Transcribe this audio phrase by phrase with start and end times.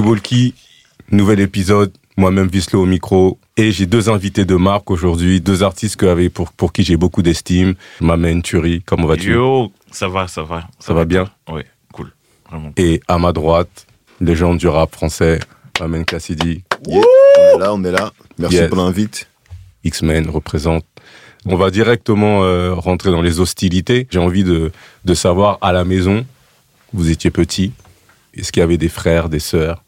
[0.00, 0.54] Walkie,
[1.10, 3.38] nouvel épisode, moi-même Vislo au micro.
[3.56, 6.96] Et j'ai deux invités de marque aujourd'hui, deux artistes que, avec, pour, pour qui j'ai
[6.96, 7.74] beaucoup d'estime.
[8.00, 9.32] Mamen Turi, comment vas-tu?
[9.32, 10.68] Yo, ça va, ça va.
[10.78, 11.30] Ça va bien?
[11.50, 11.62] Oui,
[11.92, 12.12] cool.
[12.50, 12.72] Vraiment.
[12.76, 13.86] Et à ma droite,
[14.20, 15.40] légende du rap français,
[15.80, 16.62] Mamen Cassidy.
[16.86, 17.00] Yeah,
[17.54, 18.12] on est là, on est là.
[18.38, 18.68] Merci Yes.
[18.68, 19.28] pour l'invite.
[19.84, 20.84] X-Men représente.
[21.46, 24.06] On va directement euh, rentrer dans les hostilités.
[24.10, 24.72] J'ai envie de,
[25.04, 26.26] de savoir, à la maison,
[26.92, 27.72] vous étiez petit,
[28.34, 29.82] est-ce qu'il y avait des frères, des sœurs?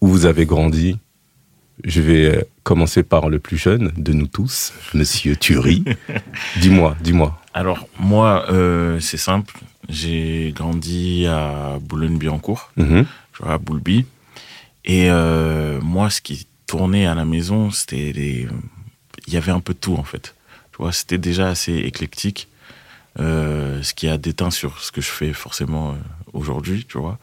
[0.00, 0.98] Où vous avez grandi
[1.84, 5.84] Je vais euh, commencer par le plus jeune de nous tous, Monsieur Thury.
[6.60, 7.40] dis-moi, dis-moi.
[7.54, 9.58] Alors, moi, euh, c'est simple.
[9.88, 12.84] J'ai grandi à Boulogne-Billancourt, tu
[13.40, 14.06] vois, à Boulby.
[14.84, 18.46] Et euh, moi, ce qui tournait à la maison, c'était les...
[19.26, 20.34] Il y avait un peu de tout, en fait.
[20.72, 22.48] Tu vois, c'était déjà assez éclectique.
[23.20, 25.96] Euh, ce qui a déteint sur ce que je fais forcément
[26.32, 27.18] aujourd'hui, tu vois.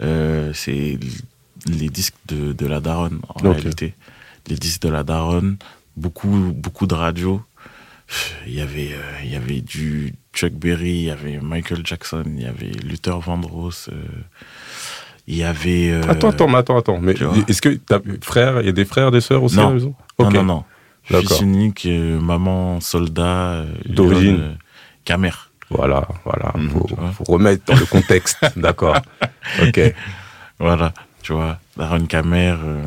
[0.00, 0.98] Euh, c'est
[1.66, 3.94] les disques de, de la daronne, en réalité.
[4.48, 5.56] Les disques de la daronne,
[5.96, 7.42] beaucoup, beaucoup de radio.
[8.46, 12.22] Il y avait, euh, il y avait du Chuck Berry, il y avait Michael Jackson,
[12.26, 13.96] il y avait Luther Vandross, euh,
[15.26, 15.90] il y avait...
[15.90, 17.00] euh, Attends, attends, mais attends, attends.
[17.00, 17.14] Mais
[17.48, 19.62] est-ce que t'as frère, il y a des frères, des sœurs aussi Non.
[19.62, 20.64] à la maison Non, non, non.
[21.02, 23.64] Fils unique, maman, soldat.
[23.86, 24.56] D'origine.
[25.04, 25.30] Camer.
[25.70, 26.52] Voilà, voilà.
[26.56, 26.70] Mhm.
[26.70, 28.38] Faut, faut remettre dans le contexte.
[28.56, 28.96] D'accord.
[29.62, 29.80] Ok.
[30.60, 30.92] Voilà,
[31.26, 31.58] tu vois.
[31.76, 32.84] Daron Camer, euh,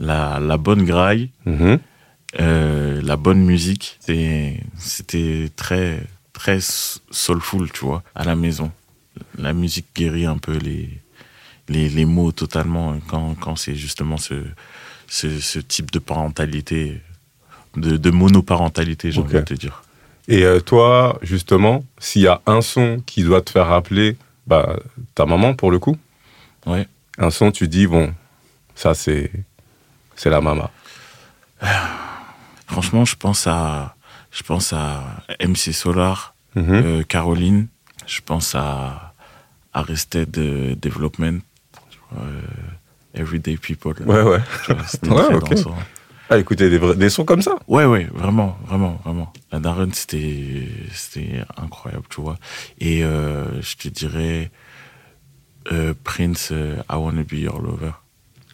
[0.00, 1.78] la, la bonne graille, Mhm.
[2.40, 3.96] euh, la bonne musique.
[4.00, 4.60] C'était-
[5.54, 6.58] très, très
[7.10, 8.72] soulful, tu vois, à la maison.
[9.38, 10.90] La musique guérit un peu les,
[11.68, 14.34] les, les mots totalement hein, quand, quand c'est justement ce,
[15.06, 17.00] ce, ce type de parentalité,
[17.76, 19.84] de, de monoparentalité, j'ai envie de te dire.
[20.26, 24.16] Et euh, toi, justement, s'il y a un son qui doit te faire rappeler
[24.48, 24.76] bah,
[25.14, 25.96] ta maman, pour le coup,
[26.66, 26.88] Ouais.
[27.18, 28.14] Un son, tu dis, bon,
[28.74, 29.30] ça, c'est
[30.16, 30.70] c'est la maman.
[32.66, 33.94] Franchement, je pense à,
[34.30, 36.72] je pense à MC Solar, Mhm.
[36.72, 37.66] euh, Caroline.
[38.06, 39.12] Je pense à
[39.72, 41.40] Arrested euh, Development,
[42.16, 42.40] euh,
[43.14, 43.94] Everyday People.
[44.06, 44.38] Ouais, ouais.
[44.86, 45.50] C'était Ouais, très ok.
[45.50, 45.76] dansant.
[46.30, 47.56] Ah, écoutez, des, vrais- des sons comme ça.
[47.68, 49.32] Ouais, ouais, vraiment, vraiment, vraiment.
[49.52, 52.38] La Darren, c'était, c'était incroyable, tu vois.
[52.78, 54.50] Et euh, je te dirais
[55.72, 57.92] euh, Prince, euh, I Wanna Be Your Lover.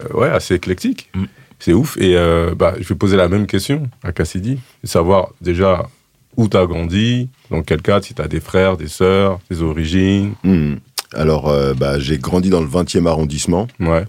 [0.03, 1.11] Euh, ouais, assez éclectique.
[1.15, 1.25] Mm.
[1.59, 1.97] C'est ouf.
[1.99, 4.59] Et euh, bah, je vais poser la même question à Cassidy.
[4.85, 5.89] Savoir déjà
[6.37, 9.63] où tu as grandi, dans quel cadre, si tu as des frères, des sœurs, des
[9.63, 10.35] origines.
[10.43, 10.77] Hmm.
[11.13, 14.05] Alors, euh, bah, j'ai grandi dans le 20e arrondissement, Ouais.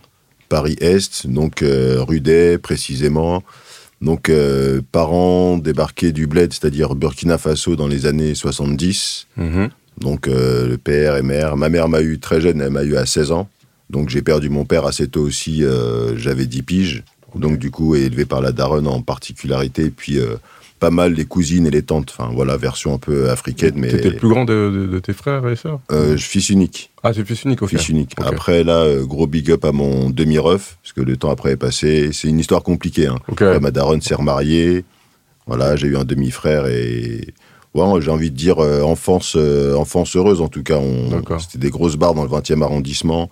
[0.49, 3.43] Paris-Est, donc euh, rue d'Ay précisément.
[4.01, 9.27] Donc, euh, parents débarqués du bled, c'est-à-dire Burkina Faso dans les années 70.
[9.37, 9.69] Mhm.
[10.01, 11.55] Donc, euh, le père et mère.
[11.55, 13.47] Ma mère m'a eu très jeune, elle m'a eu à 16 ans.
[13.89, 17.03] Donc, j'ai perdu mon père assez tôt aussi, euh, j'avais 10 piges.
[17.35, 19.89] Donc, du coup, élevé par la daronne en particularité.
[19.89, 20.35] Puis, euh,
[20.79, 22.13] pas mal les cousines et les tantes.
[22.17, 23.89] Enfin, voilà, version un peu africaine, mais.
[23.89, 25.79] T'étais le plus grand de, de- de tes frères et sœurs?
[26.17, 26.89] Fils unique.
[27.03, 27.69] Ah, c'est fils unique, ok.
[27.69, 28.15] Fils unique.
[28.25, 32.09] Après, là, gros big up à mon demi-ref, parce que le temps après est passé.
[32.11, 33.07] C'est une histoire compliquée.
[33.07, 33.17] Hein.
[33.49, 34.83] Après, ma daronne s'est remariée.
[35.47, 37.33] Voilà, j'ai eu un demi-frère et.
[37.73, 40.79] Ouais, j'ai envie de dire euh, enfance, euh, enfance heureuse en tout cas.
[41.39, 43.29] C'était des grosses barres dans le 20e arrondissement.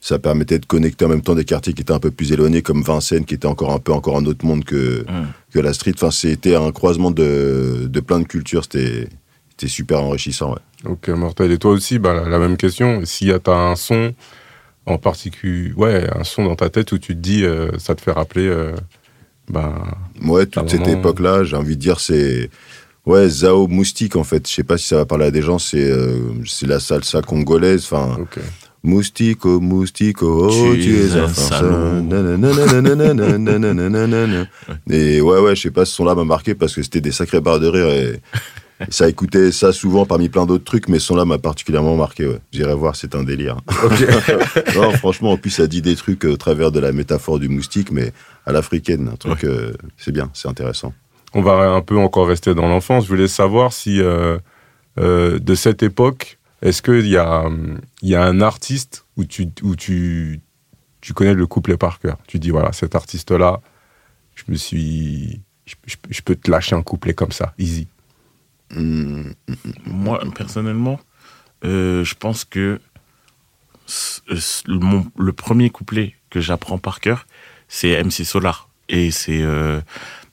[0.00, 2.62] Ça permettait de connecter en même temps des quartiers qui étaient un peu plus éloignés,
[2.62, 5.26] comme Vincennes, qui était encore un peu encore un autre monde que, Hum.
[5.52, 5.92] que la street.
[5.94, 8.64] Enfin, c'était un croisement de, de plein de cultures.
[8.64, 9.08] C'était
[9.50, 10.52] c'était super enrichissant.
[10.54, 10.90] Ouais.
[10.92, 11.52] Ok, mortel.
[11.52, 13.02] Et toi aussi, bah, la, la même question.
[13.04, 14.12] S'il y a t'as un son
[14.86, 18.00] en particulier, ouais, un son dans ta tête où tu te dis, euh, ça te
[18.00, 18.48] fait rappeler,
[19.48, 19.74] bah,
[20.24, 22.50] Ouais, toute cette époque-là, j'ai envie de dire, c'est.
[23.04, 24.48] Ouais, Zao Moustique, en fait.
[24.48, 27.20] Je sais pas si ça va parler à des gens, c'est euh, c'est la salsa
[27.22, 27.84] congolaise.
[27.84, 28.38] Enfin, ok.
[28.84, 32.02] Moustico, Moustico, oh, Tu tu es un salaud.
[34.90, 37.40] Et ouais, ouais, je sais pas, ce son-là m'a marqué parce que c'était des sacrés
[37.40, 38.20] barres de rire et
[38.88, 42.40] ça écoutait ça souvent parmi plein d'autres trucs, mais ce son-là m'a particulièrement marqué, ouais.
[42.52, 43.58] J'irai voir, c'est un délire.
[44.74, 47.92] non, franchement, en plus, ça dit des trucs au travers de la métaphore du moustique,
[47.92, 48.12] mais
[48.46, 50.92] à l'africaine, un truc, euh, c'est bien, c'est intéressant.
[51.34, 53.04] On va un peu encore rester dans l'enfance.
[53.04, 54.38] Je voulais savoir si, euh,
[54.98, 57.48] euh, de cette époque, est-ce qu'il y a,
[58.02, 60.40] y a un artiste où tu, où tu,
[61.00, 62.18] tu connais le couplet par cœur?
[62.26, 63.60] Tu dis, voilà, cet artiste-là,
[64.34, 65.40] je me suis.
[65.64, 67.88] Je, peux te lâcher un couplet comme ça, easy.
[68.74, 69.30] Hmm,
[69.86, 71.00] Moi, personnellement,
[71.64, 72.78] euh, je pense que
[74.66, 77.26] le, premier couplet que j'apprends par cœur,
[77.68, 78.68] c'est MC Solar.
[78.88, 79.42] Et c'est,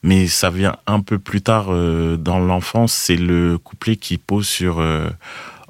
[0.02, 2.92] mais ça vient un peu plus tard euh, dans l'enfance.
[2.92, 5.08] C'est le couplet qui pose sur euh,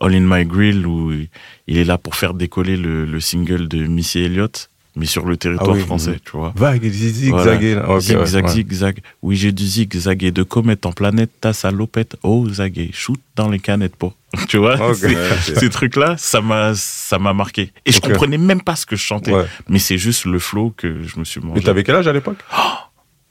[0.00, 3.86] All in My Grill où il est là pour faire décoller le, le single de
[3.86, 4.68] Missy Elliott.
[4.96, 6.52] mais sur le territoire Ah oui, français, tu vois.
[6.56, 7.74] Vague, zigzaguer.
[7.76, 7.84] là.
[7.84, 8.50] Ok, ouais, zigzag, ouais.
[8.52, 8.98] zigzag.
[9.22, 13.58] Oui, j'ai du zigzaguer de comète en planète, ta salopette, oh zaguer, shoot dans les
[13.60, 14.14] canettes pour.
[14.48, 17.72] tu vois, ces trucs-là, ça m'a, ça m'a marqué.
[17.84, 19.44] Et je comprenais même pas ce que je chantais, Ouais.
[19.68, 21.62] mais c'est juste le flow que je me suis Mais mangé.
[21.62, 22.38] t'avais quel âge à l'époque?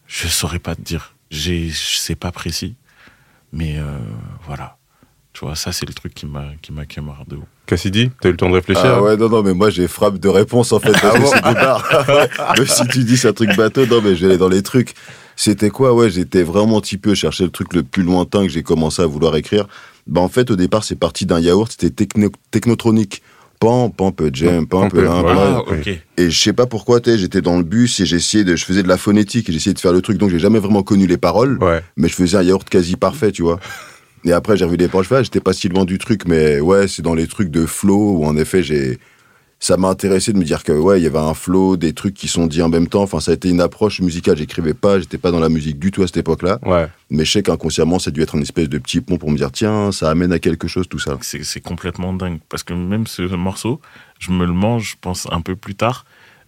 [0.10, 1.14] Je saurais pas te dire.
[1.30, 2.74] J'ai, c'est pas précis,
[3.54, 3.84] mais euh,
[4.48, 4.78] voilà.
[5.34, 7.44] Tu vois, ça c'est le truc qui m'a, qui m'a camarade de ouf.
[7.68, 10.18] Cassidy, t'as eu le temps de réfléchir Ah ouais, non, non, mais moi j'ai frappe
[10.18, 10.90] de réponse en fait.
[12.08, 12.28] Ouais.
[12.58, 14.96] Même si tu dis c'est un truc bateau, non, mais j'allais dans les trucs.
[15.36, 15.94] C'était quoi?
[15.94, 19.04] Ouais, j'étais vraiment un petit peu chercher le truc le plus lointain que j'ai commencé
[19.04, 19.68] à vouloir écrire.
[20.08, 23.22] Bah en fait, au départ, c'est parti d'un yaourt, c'était techno- technotronique.
[23.60, 25.10] Pan, peu jam, voilà.
[25.36, 25.64] pan.
[25.68, 25.88] Ah, ok.
[26.18, 28.84] Et je sais pas pourquoi, t'es, j'étais dans le bus et j'essayais de, je faisais
[28.84, 31.18] de la phonétique et j'essayais de faire le truc, donc j'ai jamais vraiment connu les
[31.18, 31.82] paroles Ouais.
[31.98, 33.60] mais je faisais un yaourt quasi parfait, tu vois.
[34.26, 37.02] Et après, j'ai revu les paroles, j'étais pas si loin du truc, mais ouais, c'est
[37.02, 38.98] dans les trucs de flow où en effet, j'ai.
[39.62, 42.14] Ça m'a intéressé de me dire que ouais, il y avait un flow, des trucs
[42.14, 43.04] qui sont dits en même temps.
[43.04, 44.38] Enfin, ça a été une approche musicale.
[44.38, 46.60] J'écrivais pas, j'étais pas dans la musique du tout à cette époque-là.
[46.66, 46.88] Ouais.
[47.10, 49.38] Mais je sais qu'inconsciemment, ça a dû être une espèce de petit pont pour me
[49.38, 51.18] dire, tiens, ça amène à quelque chose, tout ça.
[51.22, 52.40] C'est, c'est complètement dingue.
[52.48, 53.82] Parce que même ce morceau,
[54.20, 56.06] je me le mange, je pense, un peu plus tard,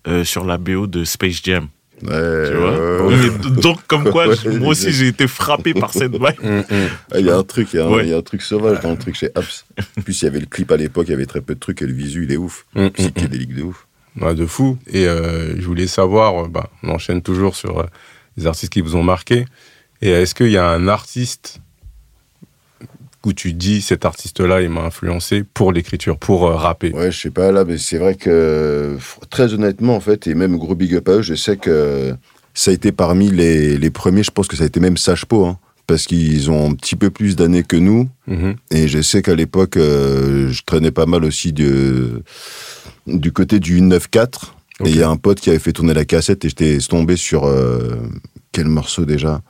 [0.08, 1.68] euh, sur la BO de Space Jam.
[2.04, 3.30] Ouais, Tu vois ouais, ouais.
[3.46, 4.26] Mais Donc, comme quoi,
[4.60, 6.24] moi aussi, j'ai été frappé par cette vibe.
[6.44, 6.88] Hum, hum.
[7.12, 8.04] Ah, Il y a un truc, il y, a un- Ouais.
[8.06, 9.66] il y a un truc sauvage dans le truc chez Apps.
[9.98, 11.60] En plus, il y avait le clip à l'époque, il y avait très peu de
[11.60, 12.66] trucs et le visu, il est ouf.
[12.94, 13.88] Psychédélique de ouf.
[14.20, 14.78] Ouais, de fou.
[14.88, 17.86] Et euh, je voulais savoir, euh, bah, on enchaîne toujours sur euh,
[18.38, 19.46] les artistes qui vous ont marqué.
[20.02, 21.62] Et est-ce qu'il y a un artiste
[23.26, 27.20] où tu dis cet artiste-là, il m'a influencé pour l'écriture, pour euh, rapper Ouais, je
[27.20, 28.98] sais pas, là, mais c'est vrai que,
[29.30, 32.16] très honnêtement, en fait, et même gros big up à eux, je sais que
[32.54, 35.26] ça a été parmi les, les premiers, je pense que ça a été même Sage
[35.26, 35.58] Po, hein,
[35.88, 38.56] parce qu'ils ont un petit peu plus d'années que nous, Mhm.
[38.72, 42.24] et je sais qu'à l'époque, euh, je traînais pas mal aussi de,
[43.08, 44.88] du côté du 9-4, Ok.
[44.88, 47.16] et il y a un pote qui avait fait tourner la cassette, et j'étais tombé
[47.18, 47.98] sur, euh,
[48.52, 49.42] quel morceau déjà?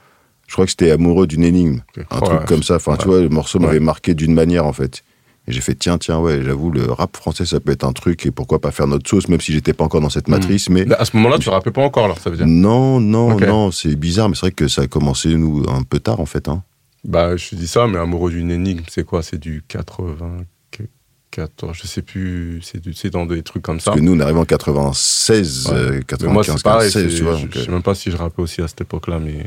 [0.51, 3.29] Je crois que c'était Amoureux d'une énigme, un truc comme ça, enfin, tu vois, le
[3.29, 3.79] morceau m'avait Ouais.
[3.79, 5.01] marqué d'une manière, en fait.
[5.47, 8.25] Et j'ai fait, tiens, tiens, ouais, j'avoue, le rap français, ça peut être un truc,
[8.25, 10.31] et pourquoi pas faire notre sauce, même si j'étais pas encore dans cette Mm.
[10.31, 10.91] matrice, mais...
[10.91, 13.95] À ce moment-là, tu rappais pas encore, alors, ça veut dire Non, non, non, c'est
[13.95, 16.49] bizarre, mais c'est vrai que ça a commencé, nous, un peu tard, en fait.
[16.49, 16.63] Hein.
[17.05, 19.23] Bah, je dis ça, mais Amoureux d'une énigme, c'est quoi?
[19.23, 23.91] C'est du 94, je sais plus, c'est dans des trucs comme ça.
[23.91, 25.73] Parce que nous, on est arrivé en 96, Ouais.
[25.77, 27.35] euh, Mais 95, moi, c'est pareil, 96, c'est- tu vois.
[27.37, 29.45] je, donc, je euh, sais même pas si je rappais aussi à cette époque-là, mais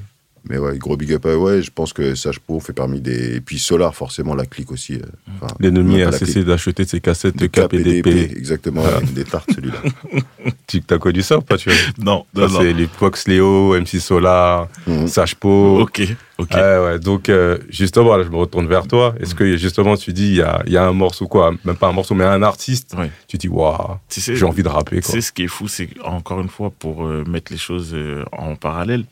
[0.48, 3.36] mais ouais, gros big up, ouais, je pense que Sage Po fait parmi des...
[3.36, 4.94] Et puis Solar, forcément, la clique aussi.
[4.94, 5.00] euh,
[5.40, 8.36] enfin, l'ennemi a cessé d'acheter ses cassettes de de KPDP, KPDP.
[8.36, 8.98] exactement, Voilà.
[8.98, 9.78] ouais, des tartes, celui-là.
[10.66, 11.78] Tu as connu ça ou pas tu vois?
[11.98, 12.60] Non, Ça, non, non.
[12.60, 15.06] c'est les Fox Léo, MC Solar, Mhm.
[15.08, 15.80] Sage Po.
[15.80, 16.02] Ok,
[16.38, 16.50] ok.
[16.54, 16.98] Ouais, ouais.
[16.98, 19.14] Donc, euh, justement, là, je me retourne vers toi.
[19.20, 21.76] Est-ce que, justement, tu dis, il y a, il y a un morceau, quoi, même
[21.76, 23.10] pas un morceau, mais un artiste, Ouais.
[23.28, 25.12] tu dis, waouh, Tu sais, j'ai envie de rapper, quoi.
[25.12, 28.24] C'est ce qui est fou, c'est encore une fois pour euh, mettre les choses euh,
[28.32, 29.04] en parallèle.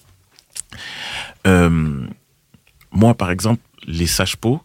[1.47, 2.07] Euh,
[2.91, 4.61] moi, par exemple, les sages-pots,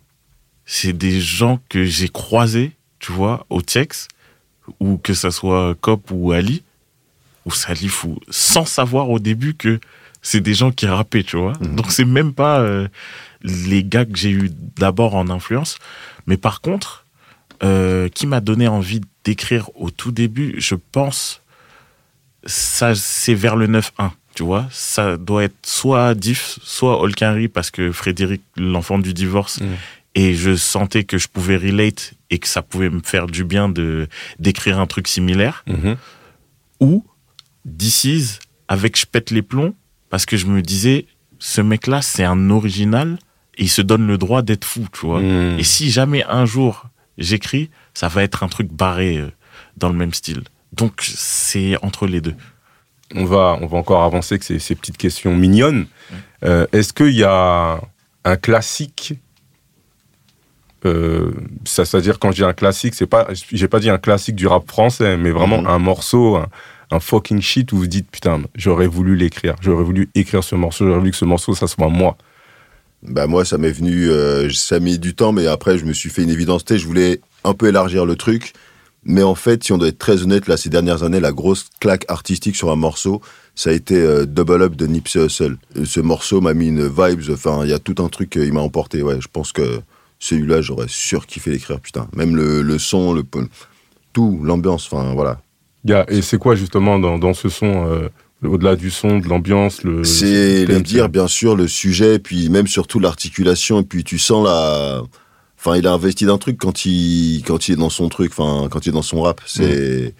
[0.66, 4.08] c'est des gens que j'ai croisés, tu vois, au TIEX,
[4.80, 6.64] ou que ça soit Cop ou Ali,
[7.46, 9.80] ou Salif, ou sans savoir au début que
[10.22, 11.54] c'est des gens qui rappaient, tu vois.
[11.54, 12.88] Donc, c'est même pas euh,
[13.44, 15.78] les gars que j'ai eu d'abord en influence.
[16.26, 17.06] Mais par contre,
[17.64, 21.42] euh, qui m'a donné envie d'écrire au tout début, je pense,
[22.46, 24.68] ça c'est vers le 9-1, tu vois.
[24.72, 29.66] Ça doit être soit Diff, soit Olkinry, parce que Frédéric, l'enfant du divorce, Mm.
[30.14, 33.68] et je sentais que je pouvais relate et que ça pouvait me faire du bien
[33.68, 34.08] de
[34.40, 35.64] d'écrire un truc similaire.
[35.68, 35.96] Mhm.
[36.80, 37.04] Ou
[37.66, 39.74] DC's avec Je pète les plombs,
[40.12, 41.06] parce que je me disais,
[41.40, 43.18] ce mec-là, c'est un original,
[43.58, 45.22] et il se donne le droit d'être fou, tu vois.
[45.22, 45.58] Mhm.
[45.60, 46.86] Et si jamais un jour
[47.18, 49.32] j'écris, ça va être un truc barré euh,
[49.78, 50.44] dans le même style.
[50.74, 52.36] Donc c'est entre les deux.
[53.16, 55.86] On, va, on va encore avancer avec ces, ces petites questions mignonnes.
[56.44, 57.80] Euh, Est-ce qu'il y a
[58.24, 59.14] un classique
[60.86, 61.32] euh,
[61.66, 64.70] C'est-à-dire, quand je dis un classique, c'est pas, j'ai pas dit un classique du rap
[64.70, 65.68] français, mais vraiment Mhm.
[65.68, 66.48] un morceau, un,
[66.92, 70.86] un fucking shit où vous dites, putain, j'aurais voulu l'écrire, j'aurais voulu écrire ce morceau,
[70.86, 72.16] j'aurais voulu que ce morceau, ça soit moi.
[73.04, 75.94] Bah moi, ça m'est venu, euh, ça a mis du temps, mais après, je me
[75.94, 76.64] suis fait une évidence.
[76.70, 78.54] Je voulais un peu élargir le truc,
[79.08, 81.66] mais en fait, si on doit être très honnête, là, ces dernières années, la grosse
[81.80, 83.22] claque artistique sur un morceau,
[83.56, 85.58] ça a été euh, Double Up de Nipsey Hussle.
[85.76, 88.46] Et Ce morceau m'a mis une vibes, enfin, il y a tout un truc, euh,
[88.46, 89.02] il m'a emporté.
[89.02, 89.80] Ouais, je pense que
[90.20, 92.08] celui-là, j'aurais surkiffé l'écrire, putain.
[92.16, 93.24] Même le, le son, le
[94.14, 95.42] tout, l'ambiance, enfin, voilà.
[95.86, 98.10] Il y a- et c'est quoi justement dans, dans ce son, euh,
[98.44, 102.68] au-delà du son, de l'ambiance le, C'est le dire, bien sûr, le sujet, puis même
[102.68, 105.02] surtout l'articulation, et puis tu sens la.
[105.60, 108.68] Enfin, il a investi d'un truc quand il, quand il est dans son truc, enfin,
[108.70, 109.42] quand il est dans son rap.
[109.46, 110.14] C'est.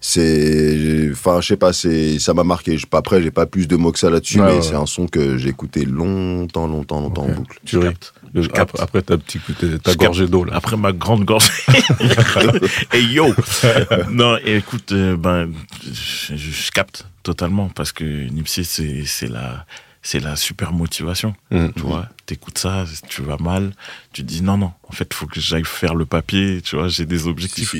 [0.00, 3.76] c'est enfin je sais pas c'est ça m'a marqué Je- après j'ai pas plus de
[3.76, 4.62] mots que ça là-dessus Ouais, mais ouais.
[4.62, 7.84] c'est un son que j'ai écouté longtemps longtemps longtemps en boucle Tu ris.
[7.88, 8.12] capte.
[8.34, 8.70] Le- Je capte.
[8.80, 9.42] après, après ta petite
[9.82, 10.54] ta gorgée d'eau là.
[10.56, 11.48] Après ma grande gorge.
[12.92, 13.26] hey yo
[14.10, 15.50] Non, et écoute, euh, ben,
[15.84, 19.66] je, je- je capte totalement parce que Nipsey, c'est c'est la,
[20.02, 21.34] c'est la super motivation.
[21.50, 21.72] Mhm.
[21.74, 23.72] Tu vois, t'écoutes ça, tu vas mal,
[24.12, 26.76] tu te dis non, non, en fait, il faut que j'aille faire le papier, tu
[26.76, 27.74] vois, j'ai des objectifs.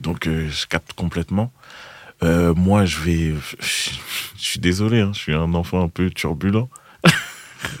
[0.00, 1.52] Donc, euh, je capte complètement.
[2.24, 3.34] Euh, moi, je vais.
[3.60, 3.90] Je,
[4.36, 6.68] suis désolé, hein, je suis un enfant un peu turbulent.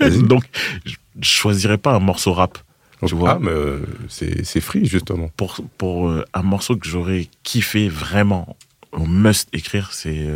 [0.00, 0.44] Donc,
[0.84, 2.58] je, choisirais pas un morceau rap.
[3.04, 3.32] Tu vois.
[3.32, 5.28] Ah, mais euh, c'est c'est free, justement.
[5.36, 8.56] Pour, pour un morceau que j'aurais kiffé vraiment,
[8.92, 10.28] au must écrire, c'est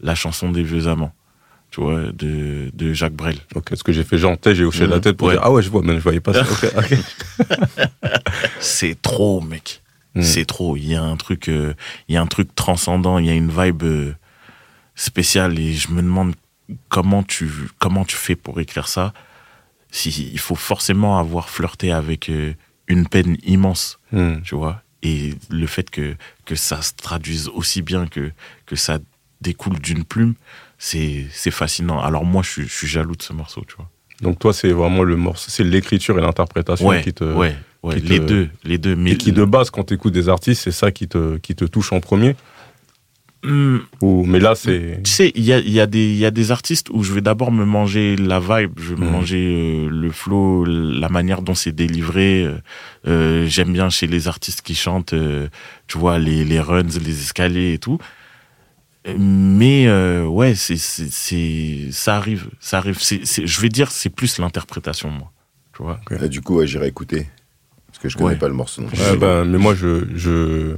[0.00, 1.12] la chanson des vieux amants.
[1.70, 3.36] Tu vois, de, de Jacques Brel.
[3.54, 5.34] Ok, ce que j'ai fait, sais, j'ai hoché la tête pour Ouais.
[5.34, 6.44] dire, ah ouais, je vois, mais je voyais pas ça.
[8.60, 9.82] C'est trop, mec.
[10.14, 10.22] Mm.
[10.22, 10.76] C'est trop.
[10.76, 11.74] Il y a un truc, euh,
[12.08, 13.18] il y a un truc transcendant.
[13.18, 14.12] Il y a une vibe euh,
[14.94, 16.34] spéciale et je me demande
[16.88, 17.48] comment tu,
[17.78, 19.12] comment tu fais pour écrire ça.
[19.92, 22.54] Si, il faut forcément avoir flirté avec euh,
[22.86, 24.40] une peine immense, Hmm.
[24.42, 24.82] tu vois.
[25.02, 28.32] Et le fait que, que ça se traduise aussi bien que,
[28.66, 28.98] que ça
[29.40, 30.34] découle d'une plume,
[30.82, 32.00] c'est, fascinant.
[32.00, 33.88] Alors moi, je suis, je suis jaloux de ce morceau, tu vois.
[34.22, 37.24] Donc, toi, c'est vraiment le morceau, c'est l'écriture et l'interprétation Ouais, qui te.
[37.24, 37.94] ouais, ouais.
[37.96, 38.96] qui te- Les deux, les deux.
[38.96, 41.54] Mais Et qui, de base, quand tu écoutes des artistes, c'est ça qui te, qui
[41.54, 42.34] te touche en premier.
[43.42, 45.00] Hmm, Ou, mais là, c'est.
[45.02, 47.50] Tu sais, il y a, y, a y a des artistes où je vais d'abord
[47.50, 49.12] me manger la vibe, je vais me Mhm.
[49.12, 52.44] manger euh, le flow, la manière dont c'est délivré.
[52.44, 52.58] euh,
[53.08, 55.48] euh, J'aime bien chez les artistes qui chantent, euh,
[55.86, 57.98] tu vois, les, les runs, les escaliers et tout.
[59.18, 62.98] Mais euh, ouais, c'est c'est c'est- ça arrive, ça arrive.
[63.00, 65.30] C'est c'est- je vais dire, c'est plus l'interprétation, moi.
[65.76, 66.00] Tu vois?
[66.22, 67.28] Et du coup ouais, j'irai écouter
[67.86, 68.36] parce que je connais Ouais.
[68.36, 68.98] pas le morceau non plus.
[69.00, 70.76] Ouais, ben, mais moi, je, je,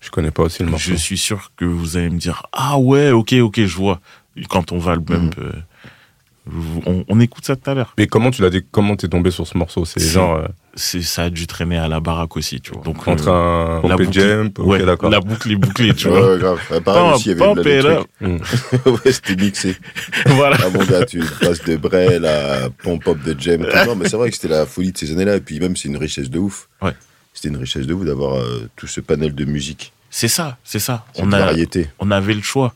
[0.00, 0.90] je connais pas aussi le morceau.
[0.90, 4.00] Je suis sûr que vous allez me dire ah ouais, ok, ok, je vois.
[4.48, 5.52] Quand on va le même, euh,
[6.86, 7.94] on, on écoute ça tout à l'heure.
[7.98, 9.84] Mais comment tu l'as dit, comment t'es tombé sur ce morceau?
[9.84, 12.82] C'est genre, euh, c'est ça a dû traîner à la baraque aussi, tu vois.
[12.82, 15.10] Donc entre euh, un la pompé boucle- jump, ouais, d'accord.
[15.10, 16.32] la boucle est bouclée, tu vois.
[16.32, 16.58] ouais, grave.
[16.70, 18.86] Ouais, pareil Pump, aussi, il y avait pump la- truc.
[19.04, 19.76] ouais, c'était mixé.
[20.26, 20.56] voilà.
[20.64, 23.64] Ah mon gars, tu passes de Brel à Pom Pop de Jem.
[23.64, 23.68] tout.
[23.86, 25.36] Non, mais c'est vrai que c'était la folie de ces années-là.
[25.36, 26.68] Et puis même, c'est une richesse de ouf.
[26.82, 26.92] Ouais.
[27.34, 30.78] C'était une richesse de ouf d'avoir euh, tout ce panel de musique, C'est ça, c'est
[30.80, 31.04] ça.
[31.14, 31.88] cette On a, variété.
[32.00, 32.74] on avait le choix.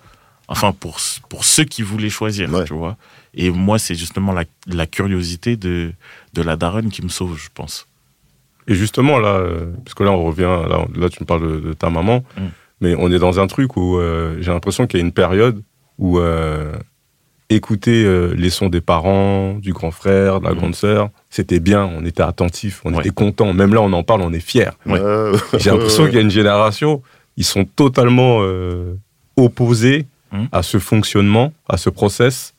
[0.52, 2.64] Enfin, pour, pour ceux qui voulaient choisir, Ouais.
[2.64, 2.96] tu vois.
[3.34, 5.92] Et moi, c'est justement la, la curiosité de,
[6.34, 7.88] de la daronne qui me sauve, je pense.
[8.68, 11.60] Et justement, là, euh, parce que là, on revient, là, là tu me parles de,
[11.68, 12.42] de ta maman, Mm.
[12.82, 15.62] mais on est dans un truc où euh, j'ai l'impression qu'il y a une période
[15.98, 16.72] où euh,
[17.50, 20.58] écouter euh, les sons des parents, du grand frère, de la Mm.
[20.58, 23.00] grande sœur, c'était bien, on était attentif, on Ouais.
[23.00, 23.52] était content.
[23.52, 24.72] Même là, on en parle, on est fier.
[24.86, 25.00] Ouais.
[25.00, 25.32] Ouais.
[25.58, 27.02] J'ai l'impression qu'il y a une génération,
[27.36, 28.94] ils sont totalement euh,
[29.36, 30.44] opposés Mm.
[30.50, 32.54] à ce fonctionnement, à ce process.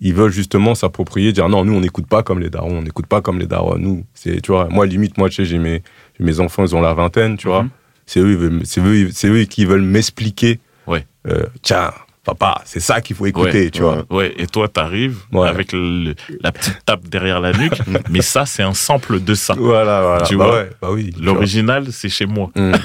[0.00, 3.06] Ils veulent justement s'approprier, dire non, nous on n'écoute pas comme les darons, on n'écoute
[3.06, 3.76] pas comme les darons.
[3.78, 5.82] Nous, c'est, tu vois, moi limite, moi, tu sais, j'ai mes,
[6.20, 7.64] mes enfants, ils ont la vingtaine, tu vois.
[7.64, 7.70] Mhm.
[8.06, 10.58] C'est eux, c'est qui veulent m'expliquer.
[10.86, 11.04] Ouais.
[11.28, 11.92] euh, tiens,
[12.24, 14.04] papa, c'est ça qu'il faut écouter, Ouais, tu vois.
[14.08, 15.46] Ouais, et toi, t'arrives Ouais.
[15.48, 17.78] avec le- la petite tape derrière la nuque,
[18.10, 19.54] mais ça, c'est un sample de ça.
[19.58, 20.22] Voilà, voilà.
[20.24, 21.12] Tu bah vois, ouais, bah oui.
[21.14, 22.50] tu L'original, c'est chez moi.
[22.54, 22.62] vois.
[22.72, 22.78] Mhm.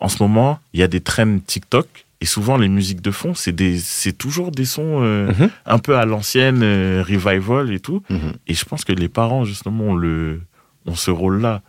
[0.00, 3.34] en ce moment, il y a des trends TikTok et souvent les musiques de fond,
[3.34, 5.50] c'est des, c'est toujours des sons euh, Mhm.
[5.66, 8.02] un peu à l'ancienne, euh, revival et tout.
[8.08, 8.32] Mhm.
[8.46, 10.40] Et je pense que les parents justement ont le,
[10.86, 11.62] ont ce rôle-là.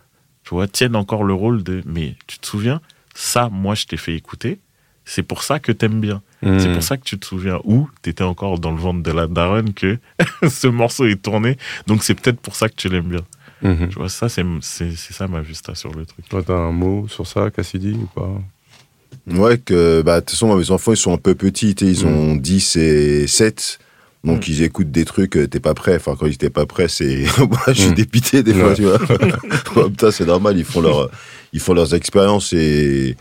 [0.44, 1.82] Tu vois, tiennent encore le rôle de.
[1.86, 2.80] Mais tu te souviens,
[3.14, 4.60] ça, moi, je t'ai fait écouter.
[5.04, 6.22] C'est pour ça que t'aimes bien.
[6.42, 6.72] C'est Mhm.
[6.74, 9.72] pour ça que tu te souviens où t'étais encore dans le ventre de la daronne
[9.74, 9.98] que
[10.48, 11.56] ce morceau est tourné.
[11.86, 13.24] Donc c'est peut-être pour ça que tu l'aimes bien.
[13.62, 13.88] Mhm.
[13.88, 16.28] Tu vois, ça, c'est, c'est, c'est ça ma vista sur le truc.
[16.28, 18.30] Toi, t'as un mot sur ça, Cassidy, ou pas?
[19.30, 22.36] Ouais, que, bah, de toute façon, mes enfants, ils sont un peu petits, ils ont
[22.36, 23.78] 10 et 7.
[24.22, 24.50] Donc, Mm.
[24.52, 25.96] ils écoutent des trucs, euh, t'es pas prêt.
[25.96, 27.24] Enfin, quand ils étaient pas prêts, c'est.
[27.38, 27.94] Moi, je suis Mm.
[27.94, 28.74] dépité des fois, Ouais.
[28.74, 28.98] tu vois.
[29.98, 31.10] Temps, c'est normal, ils font, leur,
[31.52, 33.16] ils font leurs expériences et.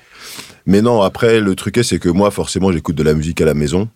[0.65, 3.45] Mais non, après, le truc est, c'est que moi, forcément, j'écoute de la musique à
[3.45, 3.89] la maison.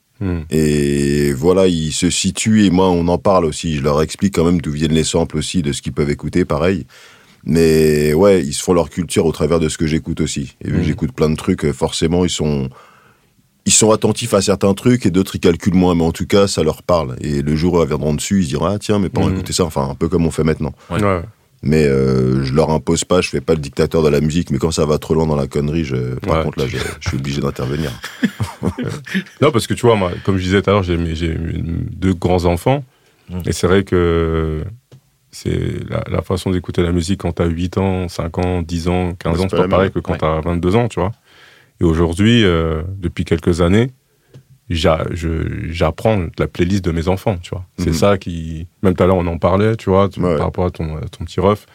[0.49, 3.77] Et voilà, ils se situent et moi, on en parle aussi.
[3.77, 6.43] Je leur explique quand même d'où viennent les samples aussi, de ce qu'ils peuvent écouter,
[6.43, 6.85] pareil.
[7.49, 10.57] Mais ouais, ils se font leur culture au travers de ce que j'écoute aussi.
[10.61, 12.69] Et vu que j'écoute plein de trucs, euh, forcément, ils sont,
[13.65, 15.95] ils sont attentifs à certains trucs et d'autres, ils calculent moins.
[15.95, 17.15] Mais en tout cas, ça leur parle.
[17.21, 19.35] Et le jour où ils viendront dessus, ils se diront, ah tiens, mes parents Mhm.
[19.35, 19.63] écoutaient ça.
[19.63, 20.73] Enfin, un peu comme on fait maintenant.
[20.89, 21.01] Ouais.
[21.01, 21.21] Ouais.
[21.63, 24.51] Mais euh, je leur impose pas, je fais pas le dictateur de la musique.
[24.51, 26.43] Mais quand ça va trop loin dans la connerie, je, par Ouais.
[26.43, 27.91] contre, là, je, je suis obligé d'intervenir.
[29.41, 32.45] Non, parce que tu vois, moi, comme je disais tout à l'heure, j'ai deux grands
[32.45, 32.83] enfants.
[33.29, 33.39] Mm.
[33.45, 34.63] Et c'est vrai que
[35.43, 39.13] c'est la, la façon d'écouter la musique quand t'as 8 ans, 5 ans, 10 ans,
[39.13, 40.17] 15 Ouais, ans, c'est pas pareil que quand Ouais.
[40.19, 41.11] t'as 22 ans, tu vois.
[41.79, 43.91] Et aujourd'hui, euh, depuis quelques années,
[44.69, 47.65] j'apprends la playlist de mes enfants, tu vois.
[47.77, 47.93] C'est Mhm.
[47.95, 48.67] ça qui...
[48.83, 50.35] Même tout à l'heure, on en parlait, tu vois, tu- Ouais.
[50.37, 51.65] par rapport à ton, ton petit ref.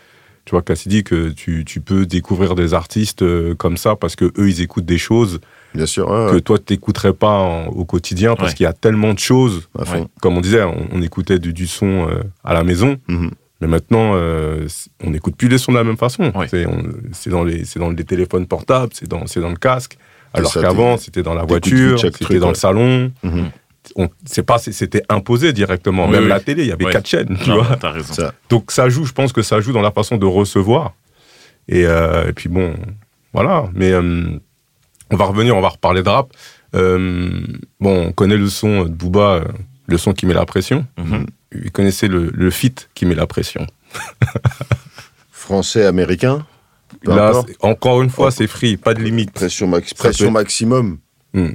[0.44, 4.24] Tu vois, Cassidy, que tu, tu peux découvrir des artistes euh, comme ça parce que
[4.38, 5.40] eux, ils écoutent des choses
[5.72, 8.56] Bien sûr, ouais, que ouais, toi, tu n'écouterais pas en- au quotidien parce Ouais.
[8.56, 9.68] qu'il y a tellement de choses.
[10.20, 12.96] Comme on disait, on, on écoutait du, du son euh, à la maison.
[13.08, 13.30] Mhm.
[13.62, 14.66] Mais maintenant, euh,
[15.04, 16.32] on n'écoute plus les sons de la même façon.
[16.50, 19.56] C'est on- c'est dans, les- c'est dans les téléphones portables, c'est dans, c'est dans le
[19.56, 19.96] casque.
[20.34, 22.52] Alors ça, qu'avant, c'était dans la voiture, c'était truc, dans ouais.
[22.54, 23.12] le salon.
[23.22, 23.50] Mhm.
[23.94, 26.06] On- c'est pas, c'était imposé directement.
[26.06, 26.28] Oui, Même oui.
[26.28, 27.38] la télé, il y avait quatre chaînes.
[27.40, 28.12] Tu Non, vois t'as raison.
[28.14, 30.94] Ça, Donc ça joue, je pense que ça joue dans la façon de recevoir.
[31.68, 32.74] Et, euh, et puis bon,
[33.32, 33.68] voilà.
[33.74, 34.24] Mais euh,
[35.10, 36.32] on va revenir, on va reparler de rap.
[36.74, 37.30] Euh,
[37.78, 39.44] bon, on connaît le son de Booba,
[39.86, 40.84] le son qui met la pression.
[40.98, 41.26] Mhm.
[41.54, 43.66] Vous connaissez le, le feat qui met la pression.
[45.30, 46.46] français, américain,
[47.04, 49.32] Là, encore une fois, c'est free, pas de limite.
[49.32, 50.98] pression, max- Ça pression peut- maximum.
[51.34, 51.48] Hmm.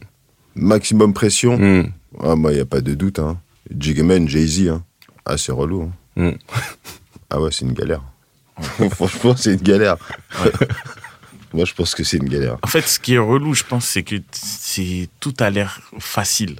[0.55, 1.57] Maximum pression.
[1.57, 1.91] Hmm.
[2.21, 3.19] Ah, moi, il n'y a pas de doute.
[3.19, 3.39] Hein.
[3.77, 4.67] Jigman, Jay-Z.
[4.69, 4.83] Hein.
[5.25, 5.83] Ah, c'est relou.
[5.83, 5.91] hein.
[6.31, 6.37] Hmm.
[7.29, 8.01] Ah ouais, c'est une galère.
[8.91, 9.97] Franchement, c'est une galère.
[11.53, 12.57] Moi, je pense que c'est une galère.
[12.63, 14.15] En fait, ce qui est relou, je pense, c'est que
[15.19, 16.55] tout a l'air facile.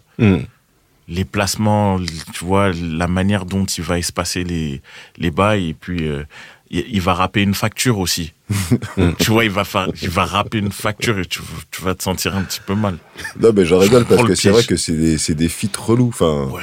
[1.09, 1.99] Les placements,
[2.33, 4.81] tu vois, la manière dont il va espacer les,
[5.17, 6.23] les bails, et puis euh,
[6.69, 8.33] il, il va rapper une facture aussi.
[9.19, 11.39] tu vois, il va, faire, il va rapper une facture et tu,
[11.71, 12.97] tu vas te sentir un petit peu mal.
[13.39, 16.09] Non, mais j'en rigole parce que c'est vrai que c'est des, c'est des feats relous.
[16.09, 16.61] Enfin, Ouais.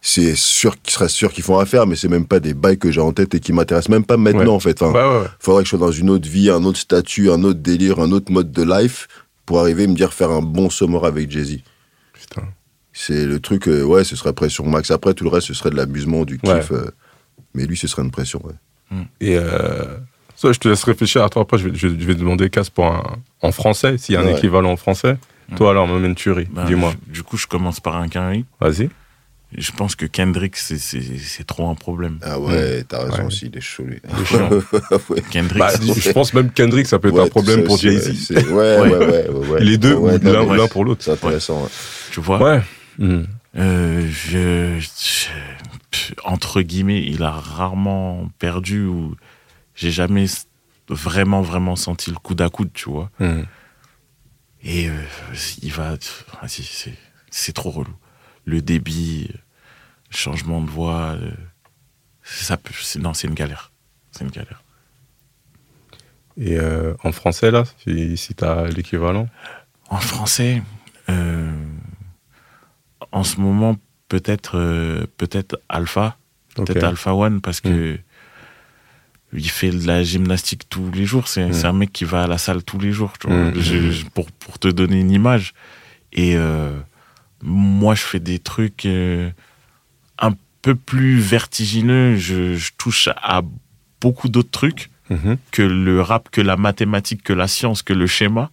[0.00, 2.90] c'est sûr qu'il serait sûr qu'ils font affaire, mais c'est même pas des bails que
[2.90, 4.48] j'ai en tête et qui m'intéressent même pas maintenant, Ouais.
[4.50, 4.82] en fait.
[4.82, 5.28] Enfin, Ouais, ouais, ouais.
[5.38, 8.10] faudrait que je sois dans une autre vie, un autre statut, un autre délire, un
[8.10, 9.06] autre mode de life
[9.44, 11.58] pour arriver à me dire faire un bon Somora avec Jay-Z.
[12.14, 12.42] Putain.
[12.98, 14.90] C'est le truc, euh, ouais, ce serait pression max.
[14.90, 16.70] Après, tout le reste, ce serait de l'amusement, du kiff.
[16.70, 16.76] Ouais.
[16.78, 16.90] euh,
[17.54, 18.54] mais lui, ce serait une pression, ouais.
[19.20, 19.84] Et euh,
[20.34, 21.42] ça, je te laisse réfléchir à toi.
[21.42, 23.02] Après, je vais, je vais- je vais demander Casse pour un,
[23.42, 24.32] en français, s'il y a un Ouais.
[24.38, 25.18] équivalent en français.
[25.56, 26.48] Toi, alors, tuerie.
[26.50, 26.94] Ben, Dis-moi.
[27.06, 28.44] Du coup, je commence par un Kenry.
[28.60, 28.88] Vas-y.
[29.56, 32.18] Je pense que Kendrick, c'est- c'est c'est trop un problème.
[32.22, 33.24] Ah ouais, t'as raison Ouais.
[33.26, 34.00] aussi, il est chaud, lui.
[34.04, 34.50] Il est chiant.
[35.10, 35.22] ouais.
[35.30, 38.08] Kendrick, Bah, c'est- je pense même Kendrick, ça peut être Ouais, un problème pour Jay-Z.
[38.08, 39.60] ouais, c'est- Ouais, ouais, ouais, ouais, ouais.
[39.64, 41.04] Les deux l'un pour l'autre.
[41.04, 41.68] C'est intéressant, ouais.
[42.10, 42.60] tu vois, Ouais.
[43.00, 45.28] Euh, je, je-
[45.90, 49.16] pff, entre guillemets, il a rarement perdu ou
[49.74, 50.26] j'ai jamais
[50.88, 53.10] vraiment, vraiment senti le coude à coude, tu vois.
[53.18, 53.42] Hmm.
[54.62, 55.02] Et euh,
[55.62, 55.96] il va.
[56.48, 56.94] C'est,
[57.30, 57.94] c'est trop relou.
[58.44, 59.30] Le débit,
[60.10, 61.16] changement de voix,
[62.22, 63.72] ça peut, non, c'est une galère.
[64.12, 64.62] C'est une galère.
[66.38, 69.28] Et euh, en français, là, si, si tu as l'équivalent?
[69.88, 70.62] En français,
[71.08, 71.52] euh,
[73.12, 73.76] en ce moment,
[74.08, 76.16] peut-être, euh, peut-être Alpha,
[76.54, 76.84] peut-être.
[76.84, 77.98] Alpha One, parce que
[79.32, 81.28] il fait de la gymnastique tous les jours.
[81.28, 81.52] C'est, Mm.
[81.52, 83.50] c'est un mec qui va à la salle tous les jours, tu vois.
[83.50, 83.54] Mm.
[83.60, 85.52] Je- je- pour, pour te donner une image.
[86.12, 86.78] Et euh,
[87.42, 89.30] moi, je fais des trucs euh,
[90.18, 92.16] un peu plus vertigineux.
[92.16, 93.42] Je, je touche à
[94.00, 95.36] beaucoup d'autres trucs Mhm.
[95.52, 98.50] que le rap, que la mathématique, que la science, que le schéma.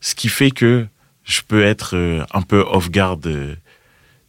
[0.00, 0.86] Ce qui fait que
[1.24, 3.54] je peux être euh, un peu off-guard euh,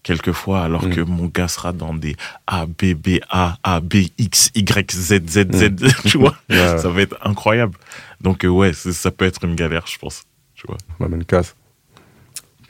[0.04, 0.90] quelquefois, alors Mm.
[0.96, 2.16] que mon gars sera dans des
[2.48, 6.36] A, B, B, A, A, B, X, Y, Z, Z, Z, tu vois.
[6.50, 6.78] Mm.
[6.78, 7.78] Ça va être incroyable.
[8.22, 10.24] Donc, euh, ouais, ça peut être une galère, je pense.
[10.54, 10.78] Tu vois.
[11.00, 11.56] M'amène Casse.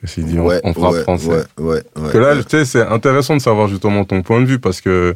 [0.02, 1.28] Ceci dit, on- ouais, on, fera ouais, français.
[1.28, 1.84] Ouais, ouais, ouais.
[1.94, 4.82] Parce que là, tu sais, c'est intéressant de savoir justement ton point de vue parce
[4.82, 5.16] que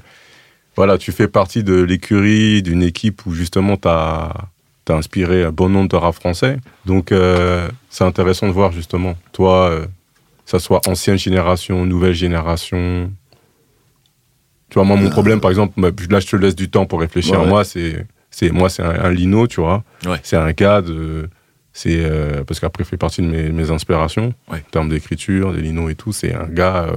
[0.75, 4.33] voilà, tu fais partie de l'écurie d'une équipe où justement tu as,
[4.93, 6.57] inspiré un bon nombre de rap français.
[6.85, 9.85] Donc, euh, c'est intéressant de voir justement, toi, euh,
[10.45, 13.11] ça soit ancienne génération, nouvelle génération.
[14.69, 15.09] Tu vois, moi, mon Euh.
[15.09, 17.39] problème, par exemple, bah, là, je te laisse du temps pour réfléchir.
[17.41, 17.47] Ouais.
[17.47, 19.83] Moi, c'est c'est moi, c'est un, un lino, tu vois.
[20.05, 20.19] Ouais.
[20.23, 21.29] C'est un gars de.
[21.73, 25.61] C'est euh, parce qu'après, il fait partie de mes, mes inspirations en termes d'écriture, des
[25.61, 26.11] linos et tout.
[26.11, 26.87] C'est un gars.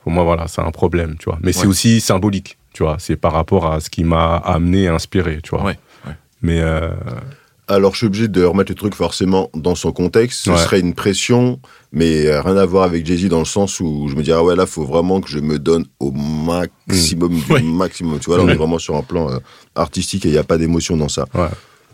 [0.00, 1.38] pour moi, voilà, c'est un problème, tu vois.
[1.42, 2.96] Mais c'est aussi symbolique, tu vois.
[2.98, 5.64] C'est par rapport à ce qui m'a amené, inspiré, tu vois.
[5.64, 5.78] Ouais.
[6.46, 6.90] Mais euh,
[7.68, 10.44] Alors, je suis obligé de remettre le truc forcément dans son contexte.
[10.44, 10.56] Ce Ouais.
[10.56, 11.58] serait une pression,
[11.92, 14.44] mais euh, rien à voir avec Jay-Z dans le sens où je me dirais, ah
[14.44, 17.60] ouais, là, faut vraiment que je me donne au maximum du Ouais.
[17.62, 18.18] maximum.
[18.20, 18.52] Tu vois, là, on Ouais.
[18.52, 19.38] est vraiment sur un plan euh,
[19.74, 21.24] artistique et il n'y a pas d'émotion dans ça.
[21.34, 21.48] ouais.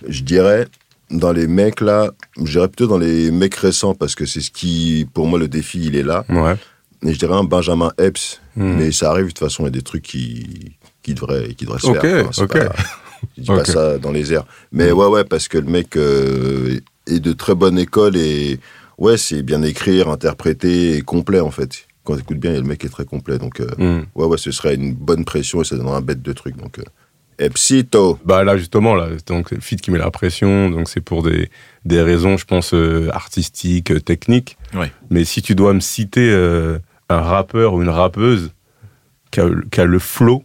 [0.08, 0.66] Je dirais,
[1.10, 4.50] dans les mecs là, je dirais plutôt dans les mecs récents parce que c'est ce
[4.50, 6.24] qui, pour moi, le défi, il est là.
[6.28, 6.56] Ouais.
[7.06, 8.74] Et je dirais un Benjamin Epps, Hmm.
[8.76, 11.64] mais ça arrive de toute façon, il y a des trucs qui, qui, devraient, qui
[11.64, 12.28] devraient se faire.
[12.34, 12.58] c'est ok.
[13.36, 14.44] je dis pas ça dans les airs.
[14.72, 18.58] Mais ouais, ouais, parce que le mec euh, est de très bonne école et
[18.98, 21.86] ouais, c'est bien écrire, interpréter et complet en fait.
[22.04, 23.38] Quand tu écoutes bien, le mec est très complet.
[23.38, 24.04] Donc euh, Hmm.
[24.14, 26.56] ouais, ouais, ce serait une bonne pression et ça donnerait un bête de trucs.
[26.56, 26.82] Donc euh,
[27.38, 28.18] Epsito.
[28.24, 31.50] Bah là justement là, donc le feat qui met la pression, donc c'est pour des,
[31.84, 34.56] des raisons, je pense euh, artistiques, techniques.
[34.74, 34.92] Ouais.
[35.10, 38.52] Mais si tu dois me citer euh, un rappeur ou une rappeuse
[39.30, 40.44] qui a, qui a le flow,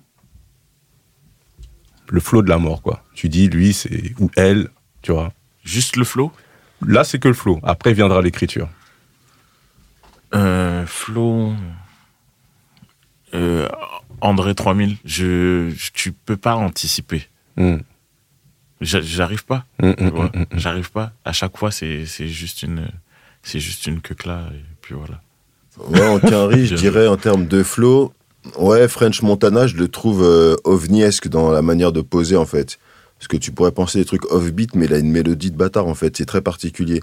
[2.09, 3.03] le flow de la mort quoi.
[3.13, 4.69] Tu dis lui c'est ou elle,
[5.01, 5.31] tu vois.
[5.63, 6.31] Juste le flow
[6.85, 7.59] Là c'est que le flow.
[7.63, 8.69] Après viendra l'écriture.
[10.33, 11.53] euh, Flow.
[13.33, 13.67] Euh,
[14.21, 14.97] André 3000.
[15.05, 17.27] Je, je- tu peux pas anticiper.
[17.57, 17.77] Mm.
[18.81, 19.65] J'a- J'arrive pas.
[19.81, 20.25] Mm, tu mm, vois.
[20.25, 20.45] mm, mm.
[20.53, 21.11] J'arrive pas.
[21.25, 22.87] À chaque fois, c'est c'est juste une.
[23.43, 25.21] C'est juste une queue là, et puis voilà.
[25.87, 28.13] Ouais, en Quinry, je dirais en termes de flow,
[28.57, 32.79] ouais, French Montana, je le trouve euh, ovniesque dans la manière de poser en fait.
[33.17, 35.87] Parce que tu pourrais penser des trucs off-beat, mais il a une mélodie de bâtard
[35.87, 37.01] en fait, c'est très particulier.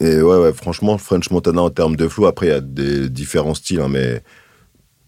[0.00, 3.54] Et ouais, franchement, French Montana en termes de flow, après il y a des différents
[3.54, 4.22] styles, hein, mais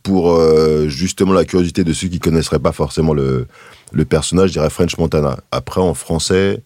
[0.03, 3.47] pour euh, justement la curiosité de ceux qui connaisseraient pas forcément le,
[3.93, 5.39] le personnage, je dirais French Montana.
[5.51, 6.63] Après, en français,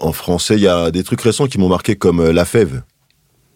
[0.00, 2.82] en français, il y a des trucs récents qui m'ont marqué comme euh, La Fève.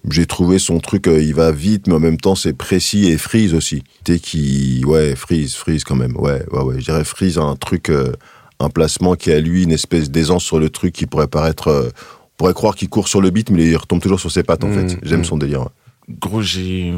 [0.08, 3.18] J'ai trouvé son truc, euh, il va vite, mais en même temps, c'est précis et
[3.18, 3.82] Freeze aussi.
[4.04, 4.82] Tu sais, qui.
[4.86, 6.16] Ouais, Freeze, Freeze quand même.
[6.16, 6.74] Ouais, ouais, ouais.
[6.80, 8.12] Je dirais Freeze a un truc, euh,
[8.60, 11.68] un placement qui a lui une espèce d'aisance sur le truc qui pourrait paraître.
[11.68, 14.42] euh, on pourrait croire qu'il court sur le beat, mais il retombe toujours sur ses
[14.42, 14.98] pattes, en Mmh, fait.
[15.02, 15.24] J'aime mmh.
[15.24, 15.60] son délire.
[15.60, 16.14] ouais.
[16.18, 16.94] Gros, j'ai.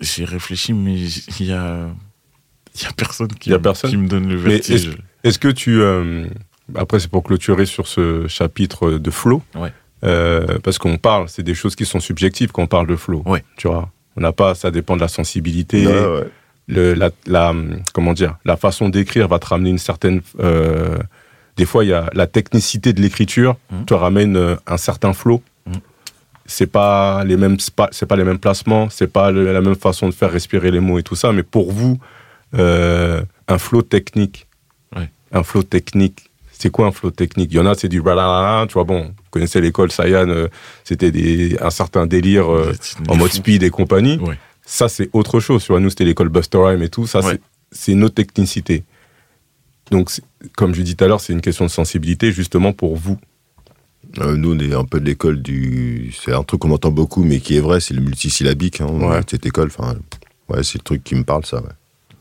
[0.00, 0.96] J'ai réfléchi, mais
[1.40, 1.88] il y a.
[2.74, 4.98] Il y a personne qui, Il y a personne qui me donne le vertige.
[5.24, 5.80] Est-ce que tu.
[5.80, 6.26] euh,
[6.74, 9.42] après, c'est pour clôturer sur ce chapitre de flow.
[9.54, 9.72] Ouais.
[10.04, 13.24] Euh, parce qu'on parle, c'est des choses qui sont subjectives quand on parle de flow.
[13.56, 13.90] Tu vois.
[14.16, 15.86] On n'a pas, ça dépend de la sensibilité.
[15.86, 16.24] Ouais.
[16.68, 17.54] Le, la, la,
[17.94, 20.20] comment dire, la façon d'écrire va te ramener une certaine.
[20.40, 20.98] euh,
[21.56, 23.84] des fois, il y a la technicité de l'écriture Mhm.
[23.86, 25.42] te ramène euh, un certain flow.
[25.66, 25.74] Mhm.
[26.44, 29.60] C'est pas les mêmes, c'est pas, c'est pas les mêmes placements, c'est pas le- la
[29.60, 31.32] même façon de faire respirer les mots et tout ça.
[31.32, 31.98] Mais pour vous,
[32.54, 34.46] euh, un flow technique,
[34.94, 35.08] Ouais.
[35.32, 36.25] un flow technique.
[36.58, 37.50] C'est quoi un flow technique?
[37.52, 38.84] Il y en a, c'est du tu vois.
[38.84, 40.48] Bon, vous connaissez l'école Sayan, euh,
[40.84, 42.72] c'était des, un certain délire euh,
[43.08, 43.36] en mode fou.
[43.36, 44.18] speed et compagnie.
[44.18, 44.38] Ouais.
[44.64, 45.62] Ça, c'est autre chose.
[45.64, 47.06] Tu vois, nous, c'était l'école Buster Rhyme et tout.
[47.06, 47.32] Ça, Ouais.
[47.32, 47.40] c'est-
[47.72, 48.84] c'est une autre technicité.
[49.90, 50.10] Donc,
[50.56, 53.18] comme je dis tout à l'heure, c'est une question de sensibilité, justement, pour vous.
[54.18, 56.12] Euh, nous, on est un peu de l'école du.
[56.24, 58.80] C'est un truc qu'on entend beaucoup, mais qui est vrai, c'est le multisyllabique.
[58.80, 59.20] Hein, Ouais.
[59.28, 59.94] Cette école, enfin.
[60.48, 61.58] Ouais, c'est le truc qui me parle, ça.
[61.58, 61.68] Ouais.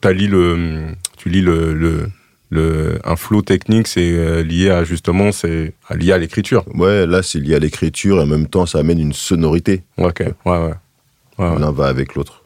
[0.01, 2.09] T'as lis le, tu lis le, le,
[2.55, 6.63] le- un flow technique, c'est euh, lié à, justement, c'est lié à l'écriture.
[6.73, 9.83] Ouais, là, c'est lié à l'écriture et en même temps, ça amène une sonorité.
[9.97, 10.57] Ok, ouais, ouais.
[11.37, 11.59] ouais, ouais.
[11.59, 12.43] L'un va avec l'autre.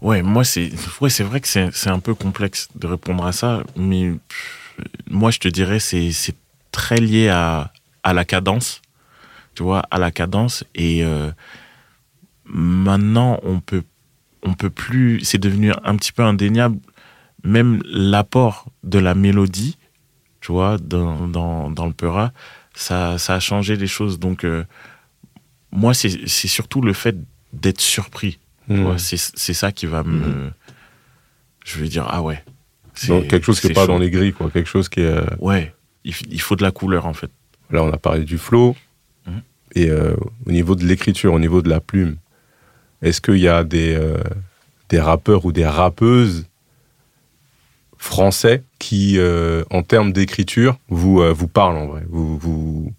[0.00, 0.70] Ouais, moi, c'est
[1.00, 4.86] ouais, c'est vrai que c'est c'est un peu complexe de répondre à ça, mais pff,
[5.08, 6.34] moi, je te dirais, c'est c'est
[6.72, 7.70] très lié à,
[8.02, 8.82] à la cadence,
[9.54, 10.64] tu vois, à la cadence.
[10.74, 11.30] Et euh,
[12.46, 13.84] maintenant, on peut,
[14.42, 16.78] on peut plus, c'est devenu un petit peu indéniable,
[17.44, 19.76] même l'apport de la mélodie,
[20.40, 22.32] tu vois, dans, dans, dans le Peura,
[22.74, 24.18] ça, ça a changé les choses.
[24.18, 24.64] Donc, euh,
[25.70, 27.16] moi, c'est surtout le fait
[27.52, 28.38] d'être surpris.
[28.68, 28.96] Mmh.
[28.96, 30.50] c'est ça qui va me.
[31.64, 32.42] Je vais dire, ah ouais.
[33.08, 33.88] Donc, quelque chose qui n'est pas chaud.
[33.92, 34.50] dans les grilles, quoi.
[34.50, 35.04] Quelque chose qui est.
[35.06, 35.74] euh, Ouais,
[36.04, 37.30] il, il faut de la couleur en fait.
[37.70, 38.76] Là, on a parlé du flow.
[39.26, 39.42] Mhm.
[39.74, 40.14] Et euh,
[40.46, 42.16] au niveau de l'écriture, au niveau de la plume,
[43.00, 43.98] est-ce qu'il y a des,
[44.90, 46.46] des rappeurs ou des rappeuses
[48.02, 52.92] français qui, euh, en termes d'écriture, vous, euh, vous parlent en vrai Vous, vous,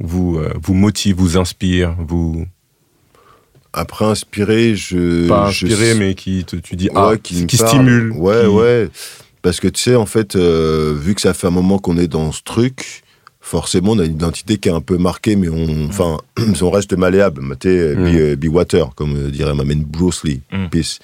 [0.00, 2.46] vous, euh, vous motivent, vous inspirent, vous.
[3.72, 5.28] Après, inspiré, je.
[5.28, 7.68] pas je- inspirés, mais qui, te- tu dis, Ouais, ah, qui, parle.
[7.68, 8.12] stimulent.
[8.12, 8.88] Ouais, qui- ouais.
[9.42, 12.32] Parce que tu sais, en fait, vu que ça fait un moment qu'on est dans
[12.32, 13.02] ce truc,
[13.40, 16.18] forcément, on a une identité qui est un peu marquée, mais on, enfin,
[16.62, 17.42] on reste malléable.
[17.60, 18.04] Tu sais, Mm.
[18.04, 20.40] be, euh, be water, comme dirait ma main Bruce Lee.
[20.52, 20.66] Mm.
[20.70, 20.98] Peace.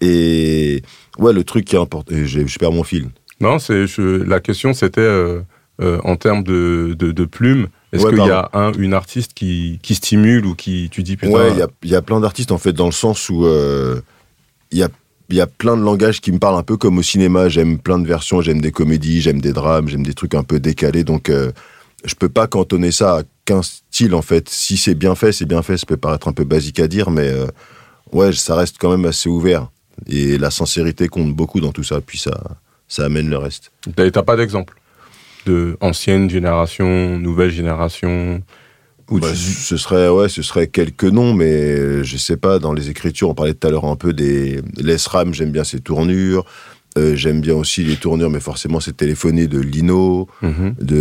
[0.00, 0.82] Et
[1.18, 2.14] ouais, le truc qui est important.
[2.14, 3.08] Je perds mon fil.
[3.40, 5.40] Non, c'est la question, c'était euh,
[5.80, 7.68] euh, en termes de, de, de plumes.
[7.92, 11.16] Est-ce Ouais, qu'il y a un, une artiste qui, qui stimule ou qui, tu dis,
[11.16, 13.44] putain, Ouais, il y a, y a plein d'artistes, en fait, dans le sens où
[13.46, 14.00] euh,
[14.70, 14.88] il y, a,
[15.30, 17.48] il y a plein de langages qui me parlent un peu comme au cinéma.
[17.48, 20.60] J'aime plein de versions, j'aime des comédies, j'aime des drames, j'aime des trucs un peu
[20.60, 21.02] décalés.
[21.02, 21.50] Donc, euh,
[22.04, 24.48] je peux pas cantonner ça à qu'un style, en fait.
[24.48, 25.76] Si c'est bien fait, c'est bien fait.
[25.76, 27.46] Ça peut paraître un peu basique à dire, mais euh,
[28.12, 29.68] ouais, ça reste quand même assez ouvert.
[30.08, 32.56] Et la sincérité compte beaucoup dans tout ça, puis ça,
[32.88, 33.72] ça amène le reste.
[33.96, 34.74] T'as pas d'exemple
[35.46, 38.42] de ancienne génération, nouvelle génération
[39.10, 42.58] Bah, tu ce serait ouais, ce serait quelques noms, mais euh, je sais pas.
[42.58, 45.32] Dans les écritures, on parlait tout à l'heure un peu des les SRAM.
[45.32, 46.44] J'aime bien ces tournures.
[46.98, 50.96] Euh, j'aime bien aussi les tournures, mais forcément c'est téléphoné de Lino, Mhm, de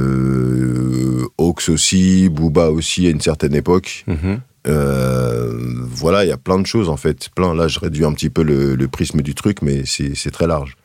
[0.00, 4.04] euh, Hawks aussi, Booba aussi à une certaine époque.
[4.06, 4.40] mhm.
[4.66, 5.52] Euh,
[5.82, 7.54] voilà, il y a plein de choses en fait, plein.
[7.54, 10.46] Là, je réduis un petit peu le, le prisme du truc, mais c'est c'est très
[10.46, 10.76] large.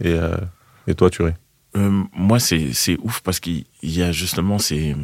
[0.00, 0.36] Et, euh,
[0.86, 1.32] et toi, tu ris
[1.76, 4.96] Euh, moi, c'est c'est ouf parce qu'il y a justement ces,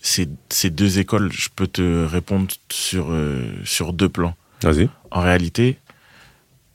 [0.00, 1.30] ces, ces deux écoles.
[1.32, 4.34] Je peux te répondre sur, euh, sur deux plans.
[4.62, 4.88] Vas-y.
[5.10, 5.78] En réalité,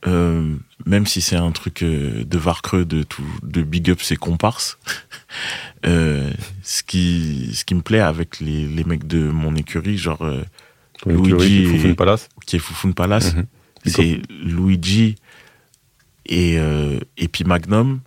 [0.08, 0.55] euh,
[0.86, 4.77] même si c'est un truc euh, de Varcreux, de, tout, de big up ses comparses,
[5.86, 6.32] euh,
[6.63, 10.44] ce, qui, ce qui me plaît avec les, les mecs de mon écurie, genre euh,
[11.06, 13.46] Luigi écurie, et- Palace qui est Foufoune Palace, Mhm.
[13.86, 15.15] c'est Luigi
[16.26, 18.02] et, euh, et puis Magnum.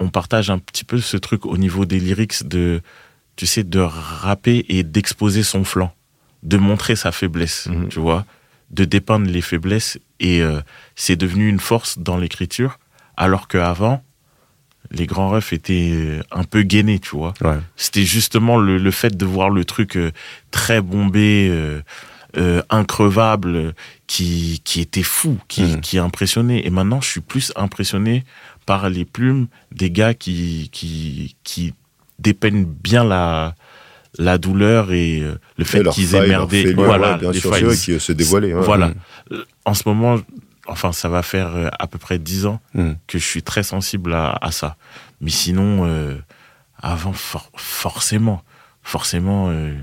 [0.00, 2.80] On partage un petit peu ce truc au niveau des lyrics de,
[3.36, 5.94] tu sais, de rapper et d'exposer son flanc,
[6.42, 7.88] de montrer sa faiblesse, Mhm.
[7.88, 8.26] tu vois,
[8.70, 9.98] de dépeindre les faiblesses.
[10.20, 10.60] Et euh,
[10.96, 12.78] c'est devenu une force dans l'écriture,
[13.16, 14.02] alors qu'avant,
[14.90, 17.58] les grands refs étaient euh, un peu gainés, tu vois Ouais.
[17.76, 20.10] c'était justement le, le fait de voir le truc euh,
[20.50, 21.80] très bombé, euh,
[22.36, 23.74] euh, increvable,
[24.06, 25.80] qui, qui était fou, qui, Mhm.
[25.80, 26.66] qui impressionnait.
[26.66, 28.24] Et maintenant, je suis plus impressionné
[28.66, 31.74] par les plumes des gars qui, qui, qui
[32.18, 33.54] dépeignent bien la,
[34.18, 36.72] la douleur et euh, le fait qu'ils aient merdé.
[36.74, 37.68] voilà, ouais, bien les sûr, failles.
[37.76, 38.52] qui se ouais.
[38.52, 38.88] Voilà.
[39.30, 39.44] Mhm.
[39.64, 40.16] En ce moment,
[40.66, 42.96] enfin, ça va faire euh, à peu près dix ans Mhm.
[43.06, 44.76] que je suis très sensible à, à ça.
[45.20, 46.16] Mais sinon, euh,
[46.78, 48.42] avant, for- forcément,
[48.82, 49.74] forcément, euh,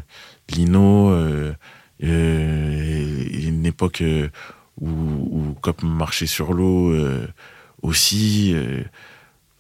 [0.49, 1.53] Lino, euh,
[2.01, 4.03] une époque
[4.79, 6.93] où, où Cop marchait sur l'eau
[7.81, 8.55] aussi,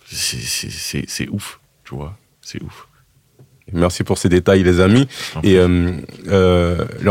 [0.05, 2.87] c'est- ouf, tu vois, c'est ouf.
[3.73, 5.07] Merci pour ces détails, les amis.
[5.43, 5.67] Et là,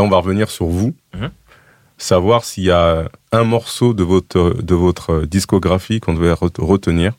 [0.03, 0.93] on va revenir sur vous.
[1.15, 1.31] Mhm.
[2.01, 7.13] Savoir s'il y a un morceau de votre, de votre discographie qu'on devait re- retenir.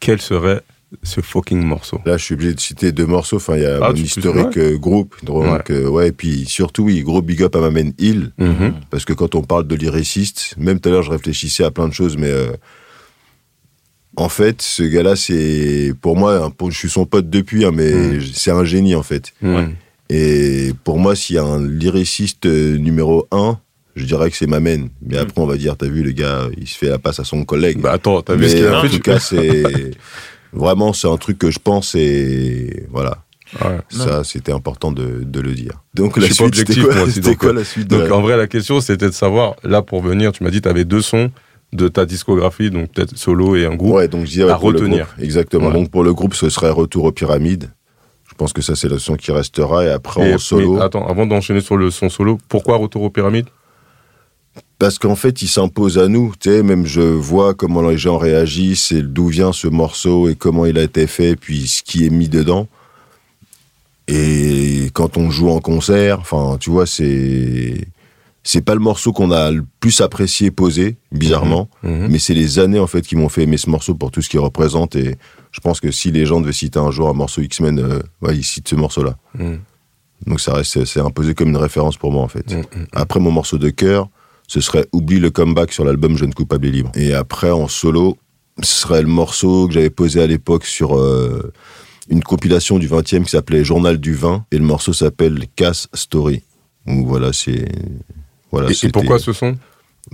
[0.00, 0.60] Quel serait
[1.02, 2.00] ce fucking morceau?
[2.04, 3.36] Là, je suis obligé de citer deux morceaux.
[3.36, 5.16] Enfin, il y a Ah, mon historique euh, groupe.
[5.24, 6.08] Donc, euh, ouais.
[6.08, 8.32] et puis surtout, oui, gros big up à ma main Hill.
[8.36, 8.74] Mhm.
[8.90, 11.88] Parce que quand on parle de lyriciste, même tout à l'heure, je réfléchissais à plein
[11.88, 12.52] de choses, mais euh,
[14.16, 18.20] en fait, ce gars-là, c'est pour moi, je suis son pote depuis, hein, mais Mm.
[18.34, 19.32] c'est un génie en fait.
[19.40, 19.74] Mhm.
[20.10, 23.58] Et pour moi, s'il y a un lyriciste numéro un,
[23.96, 24.86] je dirais que c'est ma main.
[25.02, 27.24] Mais après, on va dire, t'as vu, le gars, il se fait la passe à
[27.24, 27.80] son collègue.
[27.80, 29.90] Bah attends, t'as vu mais ce qu'il a en fait tout cas, c'est
[30.52, 33.18] vraiment, c'est un truc que je pense et voilà.
[33.64, 33.78] Ouais.
[33.90, 35.82] Ça, c'était important de, de le dire.
[35.94, 38.16] Donc, Je la suite, c'était quoi, moi aussi, c'était donc, quoi la suite Donc la-
[38.16, 40.84] en vrai, la question, c'était de savoir, là, pour venir, tu m'as dit, tu avais
[40.84, 41.30] deux sons
[41.72, 43.94] de ta discographie, donc peut-être solo et un groupe.
[43.94, 45.06] Ouais, donc je à retenir.
[45.06, 45.68] groupe, exactement.
[45.68, 45.72] Ouais.
[45.74, 47.70] Donc pour le groupe, ce serait Retour aux pyramides.
[48.28, 49.84] Je pense que ça, c'est le son qui restera.
[49.84, 53.02] Et après, Et- en solo, mais attends, avant d'enchaîner sur le son solo, pourquoi Retour
[53.02, 53.46] aux pyramides?
[54.78, 56.32] Parce qu'en fait, il s'impose à nous.
[56.38, 60.34] Tu sais, même je vois comment les gens réagissent et d'où vient ce morceau et
[60.34, 62.68] comment il a été fait, puis ce qui est mis dedans.
[64.08, 67.88] Et quand on joue en concert, enfin, tu vois, c'est
[68.44, 71.68] c'est pas le morceau qu'on a le plus apprécié posé, bizarrement.
[71.82, 72.06] Mhm.
[72.08, 74.28] Mais c'est les années en fait qui m'ont fait aimer ce morceau pour tout ce
[74.28, 75.16] qu'il représente et
[75.50, 78.36] je pense que si les gens devaient citer un jour un morceau X-Men, euh, ouais,
[78.36, 79.16] ils citent ce morceau-là.
[79.36, 79.58] Mhm.
[80.26, 82.48] Donc ça reste, c'est imposé comme une référence pour moi en fait.
[82.52, 82.58] Mhm.
[82.58, 82.86] Mhm.
[82.92, 84.08] Après mon morceau de cœur,
[84.48, 86.92] ce serait Oublie le comeback sur l'album Jeune coupable et libre.
[86.94, 88.16] Et après en solo,
[88.62, 91.52] ce serait le morceau que j'avais posé à l'époque sur euh,
[92.08, 96.42] une compilation du 20e qui s'appelait Journal du vin et le morceau s'appelle Cass Story.
[96.86, 97.66] Donc voilà, c'est
[98.52, 98.68] voilà.
[98.68, 99.56] Et- Et, c'était- pourquoi ce son?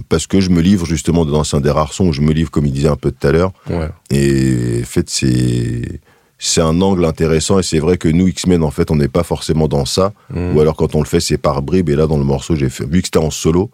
[0.08, 2.50] Parce que je me livre justement dans un des rares sons où je me livre
[2.50, 3.52] comme il disait un peu tout à l'heure.
[3.68, 3.90] Ouais.
[4.10, 6.00] Et en fait, c'est
[6.38, 9.22] c'est un angle intéressant et c'est vrai que nous X-Men en fait, on n'est pas
[9.22, 10.14] forcément dans ça.
[10.34, 10.56] Mhm.
[10.56, 11.90] Ou alors quand on le fait, c'est par bribes.
[11.90, 13.70] Et là, dans le morceau, j'ai fait vu que c'était en solo,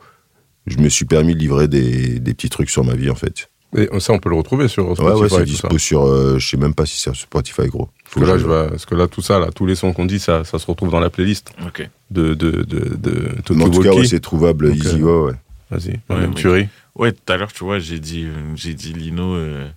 [0.68, 3.50] je me suis permis de livrer des, des petits trucs sur ma vie en fait.
[3.76, 5.20] Et ça, on peut le retrouver sur Ouais, Spotify.
[5.20, 5.78] ouais, c'est et tout dispo ça.
[5.78, 6.02] sur.
[6.06, 7.90] euh, je sais même pas si c'est sur Spotify gros.
[8.06, 9.74] Faut Parce que, là, je- je vais- parce que là, tout ça, là, tous les
[9.74, 11.86] sons qu'on dit, ça, ça se retrouve dans la playlist Ok.
[12.10, 15.02] de, de, de, de en tout cas, ouais, c'est trouvable Donc, easy.
[15.02, 15.38] euh, Ouais, ouais.
[15.70, 16.34] Vas-y, Ouais, même ouais.
[16.34, 16.68] tuerie.
[16.94, 19.68] Ouais, tout à l'heure, tu vois, j'ai dit, euh, j'ai dit Lino, euh,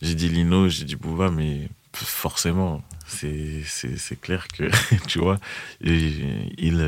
[0.00, 4.64] j'ai dit Lino, j'ai dit Bouba, mais forcément, c'est, c'est, c'est clair que,
[5.08, 5.38] tu vois,
[5.82, 6.80] il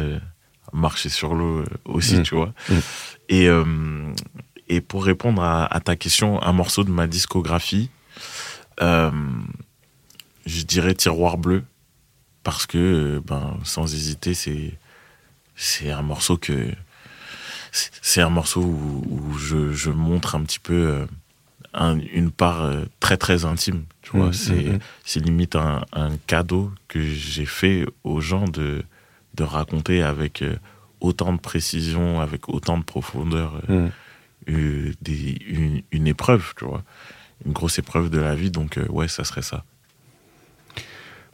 [0.72, 2.22] marchait sur l'eau euh, aussi, Mm.
[2.22, 2.52] tu vois.
[2.68, 2.74] Mm.
[3.31, 4.12] Et, euh,
[4.68, 7.90] et pour répondre à, à ta question, un morceau de ma discographie,
[8.81, 9.11] euh,
[10.46, 11.64] je dirais Tiroir bleu,
[12.42, 14.78] parce que, ben, sans hésiter, c'est,
[15.57, 16.70] c'est un morceau que,
[17.72, 21.07] c'est- un morceau où, où je, je montre un petit peu euh,
[21.74, 23.85] un- une part très très intime.
[24.02, 28.83] Tu vois, Mhm, c'est c'est limite un, un cadeau que j'ai fait aux gens de,
[29.38, 30.57] de raconter avec euh,
[31.01, 33.90] autant de précision, avec autant de profondeur, euh, Mhm.
[34.51, 36.83] euh, des, une, une épreuve, tu vois,
[37.46, 38.51] une grosse épreuve de la vie.
[38.51, 39.64] Donc euh, ouais, ça serait ça.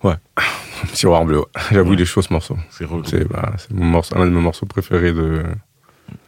[0.93, 1.43] Tiroir bleu.
[1.73, 1.97] J'avoue, Ouais.
[1.97, 2.59] il est chaud ce morceau.
[2.71, 2.85] C'est.
[3.07, 5.43] C'est bah, morceau, un de mes morceaux préférés de.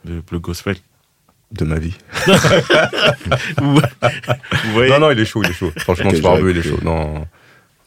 [0.06, 0.76] Le, le gospel.
[1.52, 1.94] de ma vie.
[3.60, 5.70] Non, non, il est chaud, il est chaud.
[5.78, 6.78] Franchement, ce barbeux, il est chaud.
[6.82, 7.26] Non,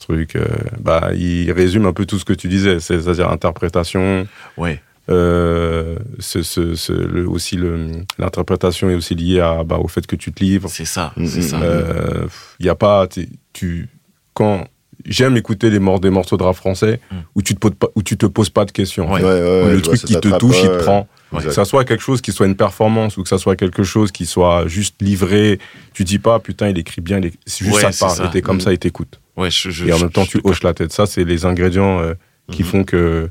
[0.09, 0.45] truc, euh,
[0.79, 5.97] bah, il résume un peu tout ce que tu disais, c'est- c'est-à-dire interprétation, Ouais, euh,
[6.19, 10.15] ce, ce, ce- le- aussi le- l'interprétation est aussi liée à, bah, au fait que
[10.15, 10.69] tu te livres.
[10.69, 11.57] c'est ça, Mm, c'est mm, ça.
[11.57, 12.27] mm.
[12.59, 13.07] Il y a pas,
[13.53, 13.89] tu,
[14.33, 14.65] quand
[15.05, 17.15] j'aime écouter les morts des morceaux de rap français Mm.
[17.35, 19.11] où tu te poses pas, où tu te poses pas de questions.
[19.11, 19.21] Ouais.
[19.21, 21.07] Ouais, ouais, ouais, Où le truc qui te touche, il te prend.
[21.37, 24.11] Que ça soit quelque chose qui soit une performance ou que ça soit quelque chose
[24.11, 25.59] qui soit juste livré,
[25.93, 28.05] tu dis pas putain il écrit bien, il est- c'est juste Ouais, ça te c'est
[28.05, 28.17] parle.
[28.17, 28.25] ça.
[28.25, 28.61] Et t'es comme Mm.
[28.61, 29.19] ça et t'écoutes.
[29.39, 30.91] Ouais, je, je- Et en je- même temps tu hoches la tête.
[30.93, 32.13] Ça c'est les ingrédients euh,
[32.51, 32.67] qui Mhm.
[32.69, 33.29] font que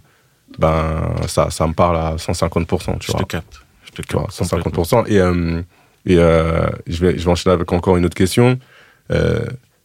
[0.58, 2.96] ben ça, ça me parle à 150%.
[2.98, 3.20] Tu Je vois.
[3.20, 3.60] te capte.
[3.84, 4.30] Je te capte.
[4.32, 5.04] 150%.
[5.06, 5.60] Et, euh,
[6.06, 8.58] et euh, je, vais, je vais enchaîner avec encore une autre question.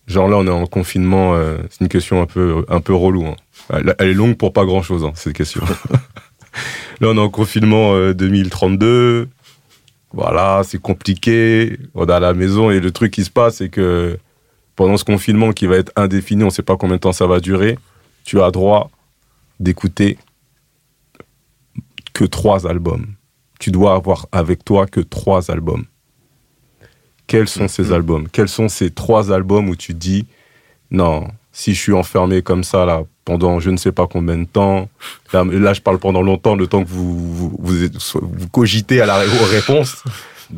[0.05, 1.33] Genre là, on est en confinement.
[1.69, 3.25] c'est une question un peu, un peu relou.
[3.25, 3.35] hein.
[3.71, 5.61] Elle, elle est longue pour pas grand-chose, hein, cette question.
[7.01, 9.29] là, on est en confinement euh, 2032.
[10.11, 11.77] Voilà, c'est compliqué.
[11.95, 14.17] On est à la maison et le truc qui se passe, c'est que
[14.75, 17.27] pendant ce confinement qui va être indéfini, on ne sait pas combien de temps ça
[17.27, 17.77] va durer,
[18.23, 18.89] tu as droit
[19.59, 20.17] d'écouter
[22.13, 23.07] que trois albums.
[23.59, 25.85] Tu dois avoir avec toi que trois albums.
[27.27, 27.93] Quels sont ces Mhm.
[27.93, 28.27] albums?
[28.29, 30.25] Quels sont ces trois albums où tu dis
[30.91, 34.43] non, si je suis enfermé comme ça là pendant je ne sais pas combien de
[34.45, 34.89] temps,
[35.31, 39.19] là, là, je parle pendant longtemps, le temps que vous vous, vous, cogitez à la
[39.25, 40.03] aux réponses.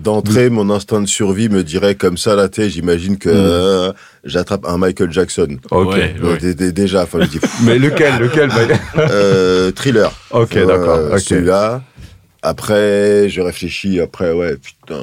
[0.04, 3.34] D'entrée, mon instinct de survie me dirait comme ça, là, tu j'imagine que Mm.
[3.36, 3.94] euh,
[4.26, 5.58] j'attrape un Michael Jackson.
[5.72, 5.94] Ok.
[5.94, 6.16] Ouais.
[6.24, 8.56] Euh, dé- déjà, enfin, je dis, Mais lequel, lequel bah,
[9.12, 10.12] euh, thriller.
[10.32, 11.00] Ok, Euh, d'accord.
[11.14, 11.20] ok.
[11.20, 11.82] Celui-là.
[12.42, 14.00] Après, je réfléchis.
[14.00, 15.02] Après, ouais, putain.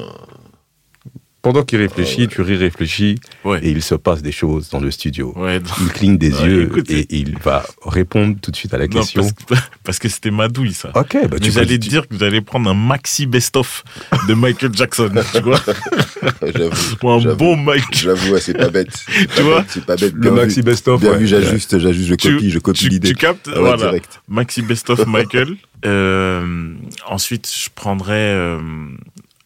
[1.42, 3.59] Pendant qu'il réfléchit, tu réfléchis Ouais.
[3.64, 5.33] et il se passe des choses dans le studio.
[5.37, 8.78] Ouais, Il cligne des Ouais, yeux écoute, et il va répondre tout de suite à
[8.78, 9.26] la non, question.
[9.85, 10.90] parce que, c'était ma douille, ça.
[10.94, 13.26] Ok, bah Mais tu peux j'allais tu- te dire que vous allez prendre un maxi
[13.26, 13.83] best-of
[14.28, 15.61] de Michael Jackson, tu vois
[16.55, 16.96] J'avoue.
[17.02, 17.85] Ou un bon Mike.
[18.02, 19.05] J'avoue, c'est pas bête.
[19.37, 20.12] Tu vois C'est pas bête.
[20.14, 21.00] le maxi best-of.
[21.00, 23.09] Bien vu, j'ajuste, j'ajuste, je Tu- copie, je copie Tu, l'idée.
[23.09, 23.76] tu captes Ah Voilà.
[23.78, 24.22] direct.
[24.28, 25.57] Maxi best-of Michael.
[25.85, 26.74] Euh,
[27.09, 28.61] ensuite, je prendrais euh,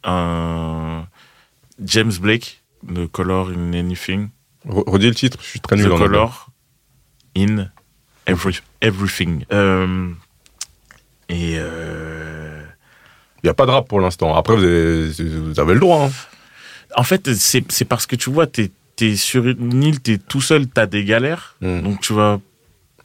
[0.05, 0.96] un
[1.85, 4.29] James Blake, The Color in Anything.
[4.69, 6.07] Re- Redis le titre, je suis très nul The en anglais.
[6.09, 6.51] Color
[7.37, 7.69] in
[8.27, 9.45] every, Everything.
[9.53, 10.11] Euh,
[11.29, 12.63] et euh,
[13.43, 14.35] Il n'y a pas de rap pour l'instant.
[14.35, 15.09] Après, vous avez,
[15.39, 16.07] vous avez le droit.
[16.07, 16.11] hein.
[16.97, 20.67] en fait, c'est parce que tu vois, t'es es sur une île, t'es tout seul,
[20.69, 21.57] t'as des galères.
[21.61, 21.81] Mm.
[21.83, 22.41] Donc tu vas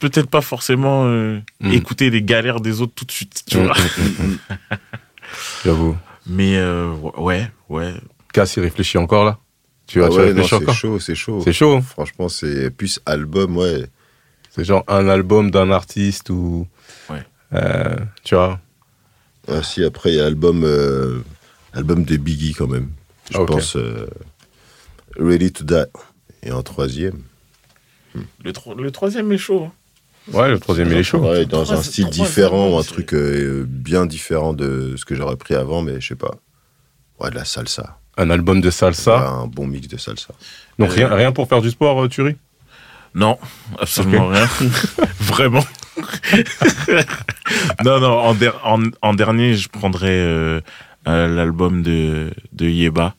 [0.00, 1.72] peut-être pas forcément euh, Mm.
[1.72, 3.76] écouter les galères des autres tout de suite, tu Mm, vois.
[5.64, 5.96] J'avoue.
[6.26, 7.94] Mais euh, ouais, ouais.
[8.32, 9.38] Cass, il réfléchit encore là
[9.86, 11.40] Tu vas Ah tu ouais, réfléchis c'est encore chaud, c'est chaud.
[11.44, 11.76] C'est chaud.
[11.76, 11.82] hein.
[11.82, 13.86] Franchement, c'est plus album, ouais.
[14.50, 16.66] C'est genre un album d'un artiste ou.
[17.10, 17.24] Ouais.
[17.54, 18.60] Euh, tu vois
[19.48, 21.20] Ah, si, après, il y a album, euh,
[21.72, 22.90] album de Biggie quand même.
[23.30, 24.06] Je Ah, pense euh,
[25.18, 25.74] Ready to Die.
[26.42, 27.22] Et en troisième.
[28.44, 29.64] Le, tro- le troisième est chaud.
[29.68, 29.72] hein.
[30.32, 31.18] Ouais, le troisième, il est chaud.
[31.20, 35.14] Ouais, dans Trois- un style différent ou un truc euh, bien différent de ce que
[35.14, 36.34] j'aurais pris avant, mais je sais pas.
[37.18, 37.98] Ouais, de la salsa.
[38.16, 39.28] Un album de salsa.
[39.28, 40.34] un bon mix de salsa.
[40.78, 42.36] Donc Euh, rien, rien pour faire du sport, euh, Turi
[43.14, 43.38] Non,
[43.80, 44.46] absolument rien.
[45.20, 45.64] Vraiment.
[47.84, 50.60] non, non, en, der- en, en dernier, je prendrais euh,
[51.08, 53.14] euh, l'album de, de Yeba,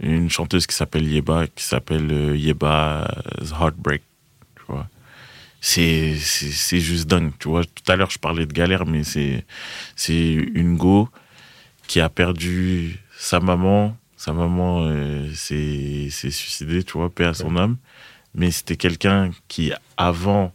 [0.00, 4.02] une chanteuse qui s'appelle Yeba, qui s'appelle euh, Yeba's Heartbreak.
[4.56, 4.86] Tu vois.
[5.60, 7.32] C'est, c'est, c'est juste dingue.
[7.38, 9.44] Tu vois, tout à l'heure, je parlais de galère, mais c'est,
[9.96, 11.08] c'est une go
[11.86, 13.96] qui a perdu sa maman.
[14.22, 17.76] Sa maman euh, s'est, suicidée, tu vois, paix à son âme
[18.34, 20.52] mais c'était quelqu'un qui, avant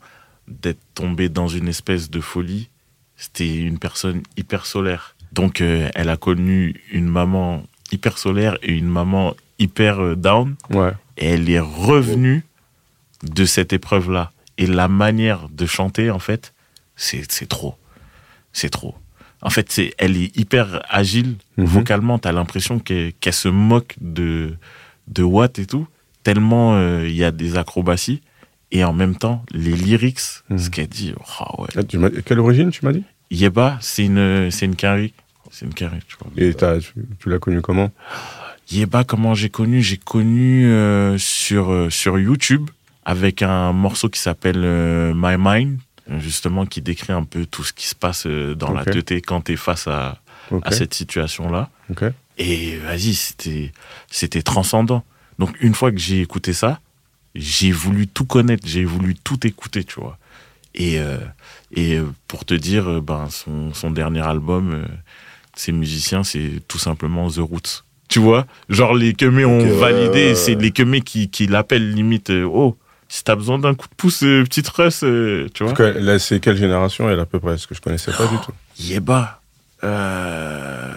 [0.47, 2.69] d'être tombé dans une espèce de folie,
[3.17, 5.15] c'était une personne hyper solaire.
[5.33, 10.55] Donc, euh, elle a connu une maman hyper solaire et une maman hyper euh, down,
[10.69, 10.93] Ouais.
[11.17, 12.45] et elle est revenue
[13.23, 14.31] de cette épreuve-là.
[14.57, 16.53] Et la manière de chanter, en fait,
[16.95, 17.75] c'est trop.
[18.53, 18.95] C'est trop.
[19.41, 21.65] En fait, c'est elle est hyper agile Mhm.
[21.65, 22.17] vocalement.
[22.19, 24.55] T'as l'impression qu'elle se moque de,
[25.07, 25.87] de Watt et tout,
[26.23, 28.21] tellement euh, il y a des acrobaties.
[28.71, 30.19] Et en même temps, les lyrics,
[30.49, 30.57] Mhm.
[30.57, 31.69] ce qu'elle dit, oh ouais.
[31.77, 33.03] Ah, tu Quelle origine, tu m'as dit?
[33.31, 35.13] Yeba, c'est une, c'est une carré.
[35.51, 36.29] C'est une carré, tu vois.
[36.35, 37.91] Et t'as- tu, tu l'as connu comment?
[38.71, 39.81] Yeba, comment j'ai connu?
[39.81, 42.69] J'ai connu euh, sur, euh, sur YouTube
[43.05, 44.59] avec un morceau qui s'appelle
[45.15, 45.79] My Mind,
[46.19, 49.41] justement, qui décrit un peu tout ce qui se passe euh, dans la tête quand
[49.41, 50.19] tu es face à,
[50.71, 51.69] cette situation-là.
[52.37, 53.71] Et vas-y, c'était,
[54.09, 55.03] c'était transcendant.
[55.39, 56.79] Donc, une fois que j'ai écouté ça,
[57.35, 60.17] j'ai voulu tout connaître, j'ai voulu tout écouter, tu vois.
[60.75, 61.17] Et, euh,
[61.71, 64.85] et euh, pour te dire, ben, son, son dernier album, euh,
[65.55, 67.83] ces musiciens, c'est tout simplement The Roots.
[68.09, 68.45] Tu vois?
[68.69, 72.29] Genre, les Kemé ont Ok, ouais, validé, ouais, c'est les Kemé qui, qui l'appellent limite,
[72.29, 72.77] oh,
[73.17, 76.39] si t'as besoin d'un coup de pouce, euh, petite Russ, euh, tu vois là, c'est
[76.39, 78.51] quelle génération elle à peu près Parce que je connaissais pas du tout.
[78.79, 79.41] Yeba.
[79.83, 80.93] Euh...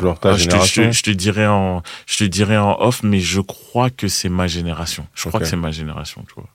[0.00, 0.82] Genre ta ah, je, te, je, génération.
[0.84, 4.28] te, je te dirais en, je te dirais en off, mais je crois que c'est
[4.28, 5.04] ma génération.
[5.14, 6.48] Je crois que c'est ma génération, tu vois.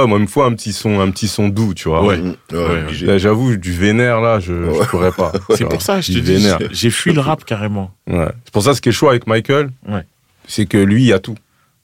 [0.00, 2.02] Ouais, moi, il me faut un petit son, un petit son doux, tu vois.
[2.06, 2.18] Ouais.
[3.18, 5.32] J'avoue, du vénère, là, je, je pourrais pas.
[5.54, 7.90] C'est pour ça, je te dis, j'ai- fui le rap carrément.
[8.06, 8.28] Ouais.
[8.44, 10.06] C'est pour ça, ce qui est chaud avec Michael, Ouais.
[10.46, 11.36] c'est que lui, il a tout.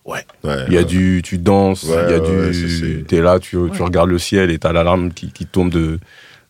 [0.09, 0.25] Ouais.
[0.45, 0.85] Ouais, Il y a ouais.
[0.87, 4.59] du, tu danses, il Ouais, y a du, t'es là, tu, regardes le ciel et
[4.59, 5.99] t'as l'alarme qui, qui tombe de,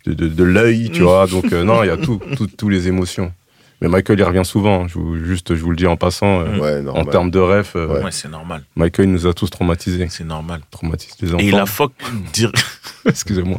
[0.06, 1.04] de, de, de l'œil, tu Mm.
[1.04, 1.26] vois.
[1.30, 3.32] Donc, euh, non, il y a tout, tout, tous les émotions.
[3.80, 4.88] Mais Michael, il revient souvent.
[4.88, 7.08] Je vous, juste, je vous le dis en passant, euh, Ouais, en normal.
[7.10, 8.10] termes de ref, euh, Ouais.
[8.10, 8.62] C'est normal.
[8.76, 10.06] Michael nous a tous traumatisés.
[10.10, 10.60] C'est normal.
[10.70, 11.38] Traumatise les enfants.
[11.44, 11.92] Et la fuck,
[12.32, 12.50] dir-
[13.06, 13.58] Excusez-moi.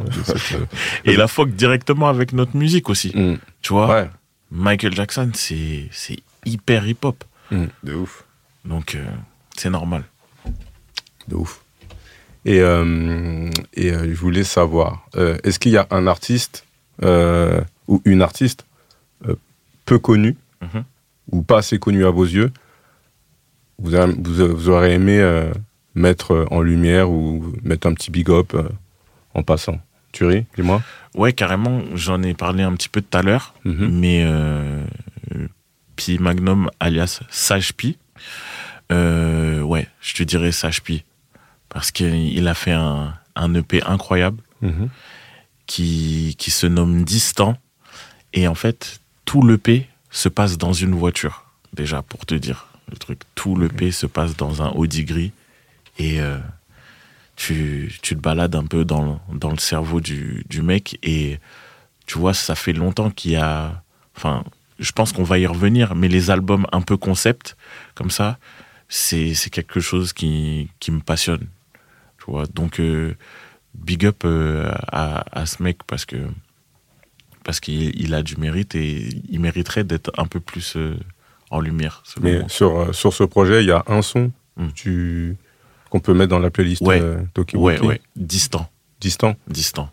[1.04, 3.12] et la fuck directement avec notre musique aussi.
[3.14, 3.36] mm.
[3.62, 4.10] Tu vois, Ouais.
[4.50, 7.22] Michael Jackson, c'est c'est hyper hip-hop.
[7.82, 8.24] De ouf.
[8.64, 9.04] Donc, euh,
[9.60, 10.04] c'est normal.
[11.28, 11.60] De ouf.
[12.46, 16.64] Et, euh, et euh, je voulais savoir, euh, est-ce qu'il y a un artiste
[17.02, 18.66] ou une artiste
[19.84, 20.84] peu connue Mhm.
[21.32, 22.50] ou pas assez connue à vos yeux,
[23.78, 25.16] vous, a- vous, vous aurez aimé
[25.94, 28.54] mettre en lumière ou mettre un petit big up
[29.34, 29.78] en passant?
[30.12, 30.82] Tu ris, dis-moi
[31.14, 33.88] Ouais, carrément, j'en ai parlé un petit peu tout à l'heure, Mhm.
[34.00, 34.26] mais
[35.96, 37.96] Pi Magnum alias Sage Pi,
[38.90, 41.04] euh, ouais, je te dirais Sage Pi,
[41.68, 44.88] parce qu'il a fait un, un EP incroyable Mhm.
[45.66, 47.56] qui, qui se nomme Distant,
[48.32, 52.96] et en fait, tout l'EP se passe dans une voiture, déjà, pour te dire le
[52.96, 53.20] truc.
[53.36, 55.32] Tout l'EP se passe dans un Audi gris,
[55.98, 56.38] et euh,
[57.36, 61.38] tu, tu te balades un peu dans, le- dans le cerveau du, du mec, et
[62.06, 63.82] tu vois, ça fait longtemps qu'il y a.
[64.16, 64.44] Enfin,
[64.78, 67.56] je pense qu'on va y revenir, mais les albums un peu concept,
[67.94, 68.38] comme ça,
[68.90, 71.46] c'est c'est quelque chose qui, qui me passionne.
[72.18, 73.14] Tu vois, donc, euh,
[73.74, 76.16] big up euh, à, à ce mec parce que
[77.44, 80.96] parce qu'il il a du mérite et il mériterait d'être un peu plus euh,
[81.50, 82.02] en lumière.
[82.04, 84.68] selon Mais sur, euh, sur ce projet, il y a un son Mm.
[84.74, 85.36] tu-
[85.88, 87.00] qu'on peut mettre dans la playlist Ouais.
[87.00, 88.68] euh, Toki Ouais, ouais, distant,
[89.00, 89.90] Distant, distant.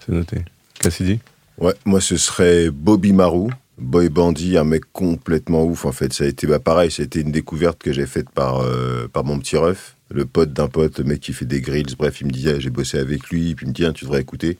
[0.00, 0.44] c'est noté.
[0.80, 1.18] Cassidy?
[1.58, 6.12] Ouais, moi ce serait Bobby Marou, Boy Bandit, un mec complètement ouf en fait.
[6.12, 9.38] Ça a été bah, pareil, c'était une découverte que j'ai faite par, euh, par mon
[9.38, 11.94] petit ref, le pote d'un pote, le mec qui fait des grills.
[11.98, 14.04] Bref, il me dit, ah, j'ai bossé avec lui, puis il me dit, ah, tu
[14.04, 14.58] devrais écouter.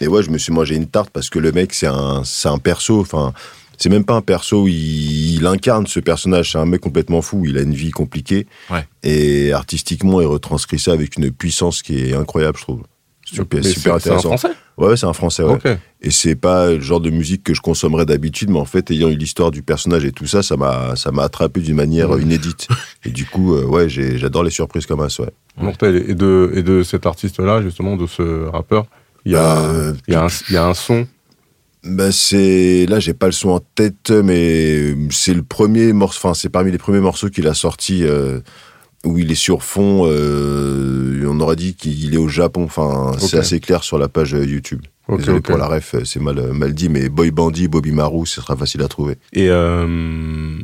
[0.00, 2.48] Et ouais, je me suis mangé une tarte parce que le mec, c'est un, c'est
[2.48, 3.32] un perso, enfin,
[3.78, 6.52] c'est même pas un perso, il, il incarne ce personnage.
[6.52, 8.46] C'est un mec complètement fou, il a une vie compliquée.
[8.70, 8.84] Ouais.
[9.02, 12.82] Et artistiquement, il retranscrit ça avec une puissance qui est incroyable, je trouve.
[13.36, 14.36] Super, super c'est- C'est un intéressant.
[14.36, 15.58] français Ouais, c'est un français, ouais.
[16.00, 19.08] Et c'est pas le genre de musique que je consommerais d'habitude, mais en fait, ayant
[19.08, 22.68] eu l'histoire du personnage et tout ça, ça m'a, ça m'a attrapé d'une manière inédite.
[23.04, 25.30] Et du coup, euh, ouais, j'adore les surprises comme ça, ouais.
[25.56, 26.04] Mortel.
[26.08, 28.86] Et de, et de cet artiste-là, justement, de ce rappeur,
[29.24, 31.06] il y a, il y y a un son.
[31.84, 36.34] Bah, c'est, là, j'ai pas le son en tête, mais c'est le premier morceau, enfin,
[36.34, 38.40] c'est parmi les premiers morceaux qu'il a sorti, euh,
[39.04, 43.38] où il est sur fond, euh, on aurait dit qu'il est au Japon, enfin, c'est
[43.38, 44.82] assez clair sur la page euh, YouTube.
[45.08, 48.42] Désolé pour la ref, euh, c'est mal, mal dit, mais Boy Bandit, Bobby Marou, ce
[48.42, 49.16] sera facile à trouver.
[49.32, 50.58] Et euh,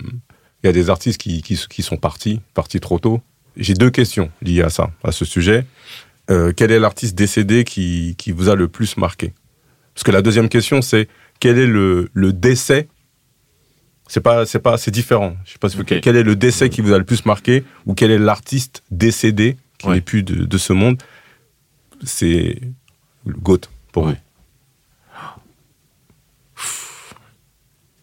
[0.62, 3.22] il y a des artistes qui, qui, qui sont partis, partis trop tôt.
[3.56, 5.64] J'ai deux questions liées à ça, à ce sujet.
[6.30, 9.32] Euh, quel est l'artiste décédé qui, qui vous a le plus marqué?
[9.94, 11.08] Parce que la deuxième question, c'est
[11.40, 12.88] quel est le, le décès
[14.06, 15.36] C'est pas, c'est pas, c'est différent.
[15.44, 17.64] Je sais pas si vous- quel est le décès qui vous a le plus marqué
[17.86, 19.94] ou quel est l'artiste décédé qui Ouais.
[19.94, 21.02] n'est plus de, de ce monde
[22.04, 22.60] C'est
[23.24, 23.60] le GOAT
[23.92, 24.12] pour Ouais.
[24.12, 24.18] vous.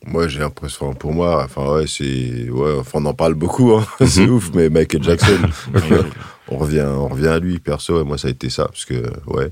[0.04, 3.86] Moi, j'ai l'impression, pour moi, enfin, ouais, c'est, ouais, enfin, on en parle beaucoup, hein,
[4.08, 5.38] c'est ouf, mais Michael Jackson,
[6.48, 8.96] on revient, on revient à lui, perso, et moi, ça a été ça, parce que,
[9.28, 9.52] ouais,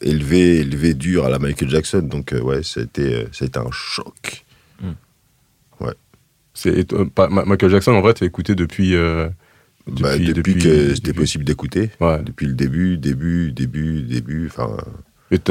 [0.00, 3.44] élevé, élevé dur à la Michael Jackson, donc, euh, ouais, ça a été, euh, ça
[3.44, 4.44] a été un choc.
[4.80, 4.86] C'est
[6.66, 9.28] euh, pas- Ma- Michael Jackson, en vrai, tu écouté depuis, euh,
[9.86, 12.22] depuis, Bah, depuis, depuis- que c'était possible d'écouter, Ouais.
[12.22, 14.76] depuis le début, début, début, début, enfin,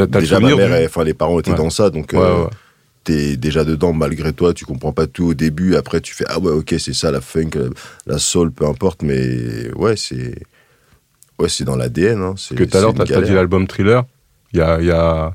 [0.07, 1.57] déjà, ma mère, enfin, les parents étaient Ouais.
[1.57, 2.49] dans ça, donc, Ouais, euh, ouais.
[3.03, 6.37] t'es déjà dedans malgré toi, tu comprends pas tout au début, après tu fais ah
[6.39, 7.49] ouais ok c'est ça la funk,
[8.05, 10.35] la, soul, peu importe, mais ouais c'est
[11.39, 12.21] ouais c'est dans l'ADN.
[12.21, 14.03] Hein, c'est- que tout à l'heure, c'est t'as, dit l'album Thriller.
[14.53, 15.33] Il y a, il y a-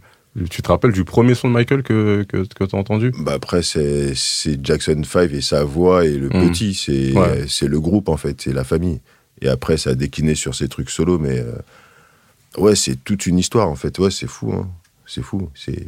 [0.51, 3.13] tu te rappelles du premier son de Michael que, que, que t'as entendu?
[3.21, 6.49] Bah après c'est c'est Jackson 5 et sa voix et le Mhm.
[6.51, 7.45] petit, c'est Ouais.
[7.49, 9.01] c'est le groupe en fait, c'est la famille.
[9.43, 11.53] Et après ça a décliné sur ses trucs solo, mais euh,
[12.59, 13.99] ouais c'est toute une histoire en fait.
[13.99, 14.69] Ouais c'est fou, hein.
[15.07, 15.87] c'est fou, c'est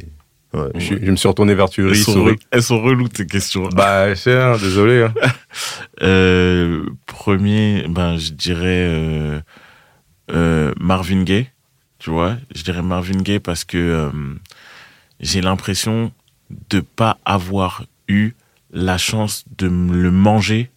[0.51, 0.71] Ouais.
[0.73, 3.69] Je, me suis retourné vers Elles Thury, sont, re- elles sont reloues tes questions.
[3.69, 5.03] Bah, c'est, hein, désolé.
[5.03, 5.13] hein.
[6.01, 9.39] Euh, premier, ben, je dirais euh,
[10.31, 11.49] euh, Marvin Gaye.
[11.99, 14.11] Tu vois, je dirais Marvin Gaye parce que euh,
[15.19, 16.11] j'ai l'impression
[16.69, 18.31] de pas avoir eu
[18.71, 20.71] la chance de me le manger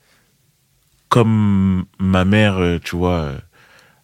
[1.08, 3.38] comme ma mère, euh, tu vois, euh,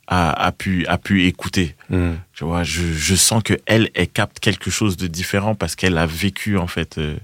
[0.06, 1.74] a, a pu a pu écouter.
[1.90, 2.14] Hmm.
[2.34, 5.98] Tu vois, je, je sens que elle, elle capte quelque chose de différent parce qu'elle
[5.98, 7.16] a vécu en fait euh,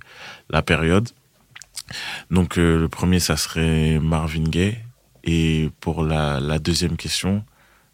[0.50, 1.08] la période.
[2.30, 4.78] Donc euh, le premier, ça serait Marvin Gaye.
[5.22, 7.44] Et pour la, la deuxième question,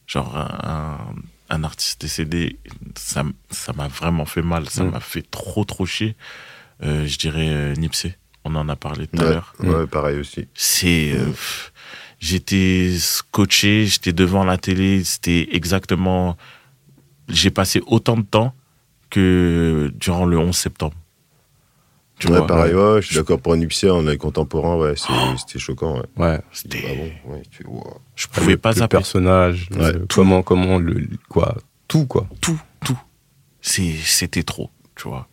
[0.07, 0.98] genre un, un
[1.64, 2.59] artiste décédé,
[2.96, 3.24] ça
[3.74, 4.90] m'a vraiment fait mal, ça Mm.
[4.90, 6.16] m'a fait trop trop chier.
[6.82, 8.16] Euh, je dirais euh, Nipsey.
[8.44, 9.55] On en a parlé tout à l'heure.
[9.61, 10.46] ouais, pareil aussi.
[10.55, 11.12] C'est.
[11.12, 11.72] euh, pff,
[12.20, 16.36] j'étais scotché, j'étais devant la télé, c'était exactement.
[17.28, 18.55] J'ai passé autant de temps
[19.11, 20.94] que durant le 11 septembre.
[22.20, 25.12] Tu ouais, vois, pareil, ouais, je suis d'accord pour Nipsey, on est contemporain, ouais, Oh.
[25.38, 26.06] c'était choquant, ouais.
[26.24, 26.40] Ouais.
[26.52, 27.12] C'était.
[27.26, 27.64] Bon, tu.
[28.14, 31.56] Je pouvais pas le personnage, le- comment, comment, le, quoi,
[31.88, 32.28] tout, quoi.
[32.42, 32.98] Tout, tout.
[33.62, 35.28] C'était trop, tu vois.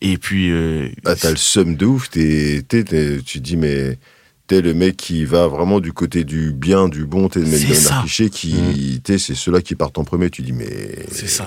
[0.00, 0.50] Et puis.
[0.50, 3.98] euh, Ah, t'as le seum de ouf, t'es, t'es- t'es- tu te dis, mais
[4.46, 7.74] t'es le mec qui va vraiment du côté du bien, du bon, t'es le mec
[7.74, 7.98] ça.
[8.00, 11.06] cliché qui, t'es, c'est ceux-là qui partent en premier, tu dis, mais.
[11.10, 11.46] C'est ça.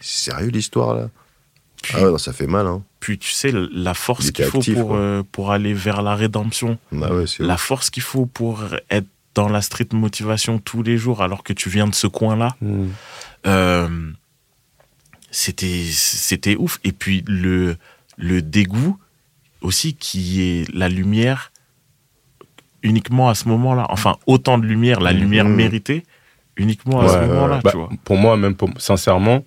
[0.00, 1.10] C'est sérieux l'histoire, là?
[1.82, 2.82] Puis, Ah ouais, non, ça fait mal, hein.
[3.00, 6.78] puis tu sais, la force qu'il faut actif, pour, euh, pour aller vers la rédemption.
[7.02, 10.96] Ah ouais, c'est la force qu'il faut pour être dans la street motivation tous les
[10.98, 12.56] jours alors que tu viens de ce coin-là.
[12.60, 12.88] Hmm.
[13.46, 14.10] Euh,
[15.30, 17.76] c'était c'était ouf et puis le
[18.16, 18.98] le dégoût
[19.60, 21.52] aussi qui est la lumière
[22.82, 25.20] uniquement à ce moment-là enfin autant de lumière la Mhm.
[25.20, 26.04] lumière méritée
[26.56, 27.72] uniquement à ce moment-là Bah,
[28.04, 29.44] Pour moi, même pour, sincèrement,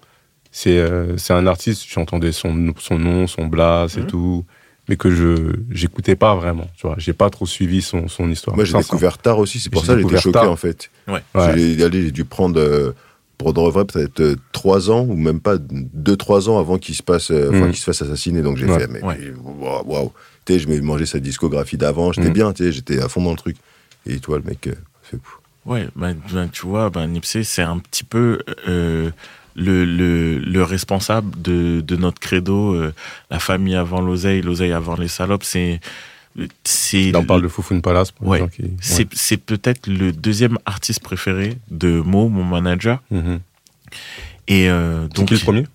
[0.51, 4.07] c'est euh, c'est un artiste, j'entendais son, son nom, son blast et Mhm.
[4.07, 4.45] tout,
[4.89, 6.95] mais que je j'écoutais pas vraiment, tu vois.
[6.97, 8.55] J'ai pas trop suivi son, son histoire.
[8.55, 10.51] Moi, j'ai découvert tard aussi, c'est pour ça que j'étais choqué, tard.
[10.51, 10.89] en fait.
[11.07, 11.21] ouais.
[11.55, 12.91] J'ai dû prendre, euh,
[13.37, 17.31] pour de vrai, peut-être 3 ans, ou même pas 2-3 ans avant qu'il se passe,
[17.31, 17.69] euh, Mm.
[17.71, 18.41] qu'il se fasse assassiner.
[18.41, 18.79] Donc j'ai Ouais.
[18.79, 19.01] fait, mais
[19.43, 20.11] waouh, waouh.
[20.45, 22.33] Tu sais, je m'ai mangé sa discographie d'avant, j'étais Mm.
[22.33, 23.57] bien, tu sais, j'étais à fond dans le truc.
[24.05, 24.73] Et toi, le mec, euh,
[25.03, 25.37] fait fou.
[25.65, 29.11] Ouais, ben, ben, tu vois, ben, Nipsey, c'est un petit peu euh,
[29.55, 32.93] le, le, le responsable de, de notre credo, euh,
[33.29, 35.43] la famille avant l'oseille, l'oseille avant les salopes.
[35.43, 35.79] C'est,
[36.63, 38.37] c'est, on parle de Foufoune Palace pour Ouais.
[38.39, 38.61] les gens qui.
[38.63, 39.07] ouais.
[39.11, 43.01] c'est, peut-être le deuxième artiste préféré de Mo, mon manager.
[43.11, 43.39] Mhm.
[44.47, 45.67] Et euh, donc, qui le premier?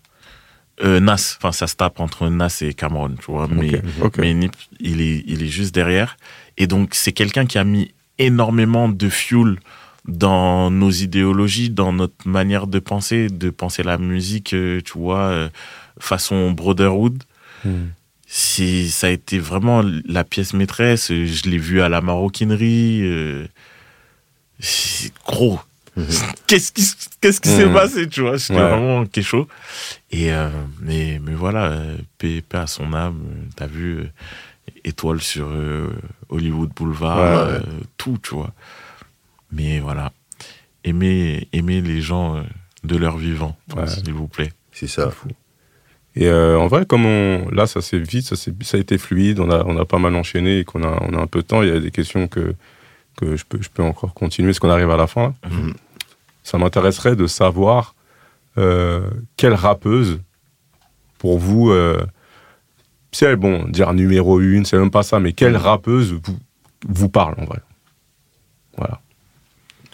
[0.82, 3.48] Euh, Nas, enfin, ça se tape entre Nas et Cameron, tu vois.
[3.50, 3.80] Mais,
[4.18, 6.16] mais Nip, il est, il est juste derrière.
[6.58, 9.58] Et donc, c'est quelqu'un qui a mis énormément de fuel
[10.08, 15.28] dans nos idéologies, dans notre manière de penser, de penser la musique, euh, tu vois,
[15.28, 15.48] euh,
[15.98, 17.22] façon Brotherhood.
[18.28, 21.08] C'est, ça a été vraiment la pièce maîtresse.
[21.12, 23.00] Je l'ai vu à la maroquinerie.
[23.02, 23.46] euh,
[24.58, 25.60] c'est gros.
[26.46, 27.72] Qu'est-ce qui, s- qu'est-ce qui s'est Mhm.
[27.72, 28.38] passé, tu vois?
[28.38, 28.68] C'était Ouais.
[28.68, 29.46] vraiment quelque chose.
[30.10, 30.48] Et euh,
[30.80, 31.72] mais, mais voilà,
[32.18, 33.20] paix, à son âme.
[33.56, 34.04] T'as vu euh,
[34.84, 35.48] étoile sur
[36.28, 37.60] Hollywood Boulevard, Ouais,
[37.96, 38.52] tout, tu vois.
[39.52, 40.12] Mais voilà,
[40.84, 42.42] aimez, aimez les gens euh,
[42.84, 43.86] de leur vivant, Ouais.
[43.86, 44.52] s'il vous plaît.
[44.72, 45.10] C'est ça.
[46.14, 49.38] Et euh, en vrai, comme on, là, ça s'est vite, ça, ça a été fluide,
[49.40, 51.46] on a, on a pas mal enchaîné et qu'on a, on a un peu de
[51.46, 51.62] temps.
[51.62, 52.54] Il y a des questions que,
[53.16, 55.34] que je, peux, je peux encore continuer, parce qu'on arrive à la fin.
[55.42, 55.48] là.
[55.50, 55.74] Mhm.
[56.42, 57.94] Ça m'intéresserait de savoir
[58.56, 60.20] euh, quelle rappeuse,
[61.18, 62.04] pour vous, euh,
[63.12, 66.38] c'est bon, dire numéro une, c'est même pas ça, mais quelle rappeuse vous,
[66.88, 67.60] vous parle en vrai
[68.76, 69.00] Voilà,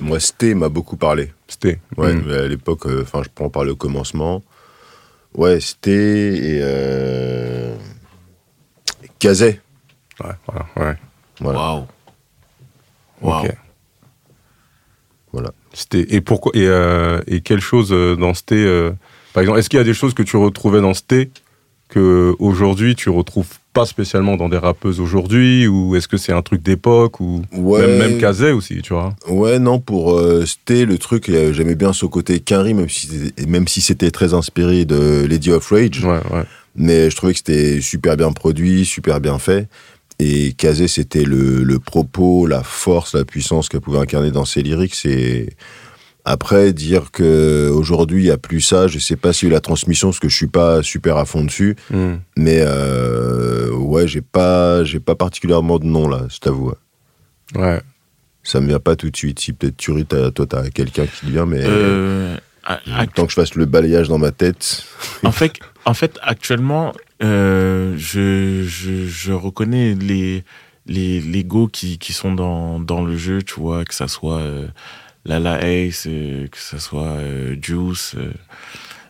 [0.03, 1.33] Moi, Sté m'a beaucoup parlé.
[1.49, 1.79] c'était.
[1.97, 2.23] Ouais, Mm.
[2.27, 4.43] mais à l'époque, euh, enfin, je prends par le commencement.
[5.35, 6.61] Ouais, Sté et.
[6.63, 7.77] Euh...
[9.25, 10.97] Ouais, voilà, ouais.
[11.41, 11.59] Voilà.
[11.59, 11.87] Waouh!
[13.23, 13.45] Waouh!
[13.47, 13.53] Ok.
[15.33, 15.51] Voilà.
[15.73, 18.93] C'était et pourquoi et, euh, et quelle chose euh, dans Sté euh,
[19.33, 21.31] par exemple est-ce qu'il y a des choses que tu retrouvais dans Sté
[21.89, 26.43] que aujourd'hui tu retrouves pas spécialement dans des rappeuses aujourd'hui ou est-ce que c'est un
[26.43, 27.81] truc d'époque ou Ouais.
[27.87, 29.15] même même Kazé aussi tu vois?
[29.29, 33.07] Ouais, non, pour euh, Sté, le truc, euh, j'aimais bien ce côté Quinry, même si,
[33.07, 36.05] c'était- même si c'était très inspiré de Lady of Rage.
[36.05, 36.45] ouais ouais
[36.77, 39.69] Mais je trouvais que c'était super bien produit, super bien fait.
[40.19, 44.63] Et Kazé, c'était le, le propos, la force, la puissance qu'elle pouvait incarner dans ses
[44.63, 45.05] lyrics.
[45.05, 45.49] Et
[46.25, 49.53] après, dire que aujourd'hui il n'y a plus ça, je sais pas s'il y a
[49.53, 51.77] eu la transmission, parce que je suis pas super à fond dessus.
[51.91, 52.17] Hmm.
[52.37, 56.73] Mais euh, ouais, j'ai pas, j'ai pas particulièrement de nom là, je t'avoue.
[57.57, 57.81] ouais.
[58.45, 59.39] Ça me vient pas tout de suite.
[59.39, 62.37] Si peut-être tu t'as- toi t'as quelqu'un qui vient, mais Euh,
[63.15, 64.85] tant que je fasse le balayage dans ma tête.
[65.23, 65.53] en fait,
[65.85, 66.93] en fait, actuellement,
[67.23, 70.43] Euh, je, je, je reconnais les,
[70.87, 74.39] les, les go qui, qui sont dans, dans le jeu, tu vois, que ça soit
[74.41, 74.67] euh,
[75.25, 78.15] Lala Ace, euh, que ça soit euh, Juice.
[78.17, 78.33] euh.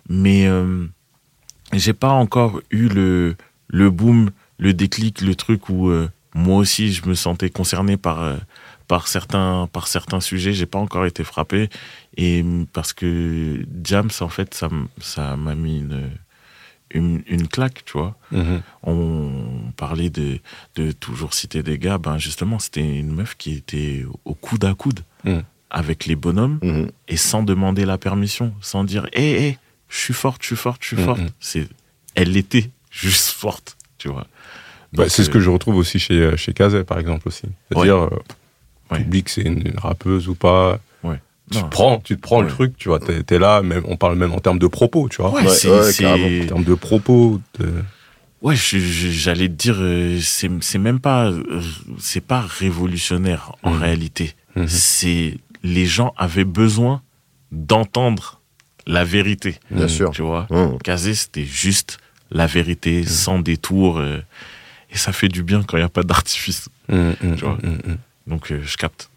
[0.09, 0.47] mais
[1.73, 3.37] j'ai pas encore eu le,
[3.69, 8.23] le boom, le déclic, le truc où euh, moi aussi je me sentais concerné par,
[8.23, 8.37] euh,
[8.89, 10.53] par, certains, par certains sujets.
[10.53, 11.71] J'ai pas encore été frappé.
[12.17, 14.69] Et mm, parce que Jams, en fait, ça
[15.01, 16.11] ça m'a mis une,
[16.91, 18.61] une, une claque, tu vois Mhm.
[18.83, 20.39] on parlait de,
[20.77, 24.75] de toujours citer des gars, ben justement, c'était une meuf qui était au coude à
[24.75, 25.39] coude Mm.
[25.73, 26.91] Avec les bonhommes Mhm.
[27.09, 29.59] et sans demander la permission, sans dire hé, hé,
[29.89, 31.21] je suis forte, je suis forte, je suis Mm, forte.
[31.41, 31.67] C'est,
[32.15, 34.27] elle était juste forte, tu vois.
[34.93, 37.47] Bah, c'est ce euh, que je retrouve aussi chez, euh, chez Kazé, par exemple, aussi.
[37.71, 38.11] C'est-à-dire, euh,
[38.91, 38.99] Ouais.
[38.99, 40.79] public, c'est une, une rappeuse ou pas.
[41.51, 41.65] Tu non.
[41.65, 44.17] te prends, tu te prends le truc, tu vois, t'es es là, même, on parle
[44.17, 45.33] même en termes de propos, tu vois.
[45.33, 47.75] En termes de propos, de...
[48.41, 51.61] Ouais, j'allais te dire, euh, c'est c'est même pas, euh,
[51.99, 53.81] c'est pas révolutionnaire en Mhm.
[53.83, 54.35] réalité.
[54.57, 54.69] Mhm.
[54.69, 57.03] C'est les gens avaient besoin
[57.51, 58.41] d'entendre
[58.87, 60.11] la vérité, Bien sûr.
[60.11, 60.47] tu vois.
[60.51, 60.79] Mhm.
[60.83, 61.99] Kazé, c'était juste
[62.31, 64.19] la vérité, sans détour, euh,
[64.91, 66.69] et ça fait du bien quand il n'y a pas d'artifice.
[66.89, 66.95] Tu
[67.41, 67.59] vois.
[67.63, 67.79] hum.
[68.27, 69.09] Donc euh, je capte.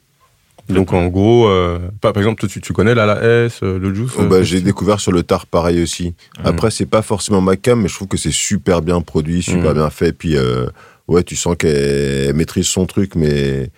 [0.67, 4.11] Donc en gros, euh, par exemple, toi, tu, tu connais la, la S, le Juice
[4.17, 6.15] Oh, bah, j'ai découvert sur le tard pareil aussi.
[6.43, 9.73] Après, c'est pas forcément ma cam, mais je trouve que c'est super bien produit, super
[9.75, 10.11] bien fait.
[10.11, 10.65] Puis, euh,
[11.07, 13.69] ouais, tu sens qu'elle maîtrise son truc, mais.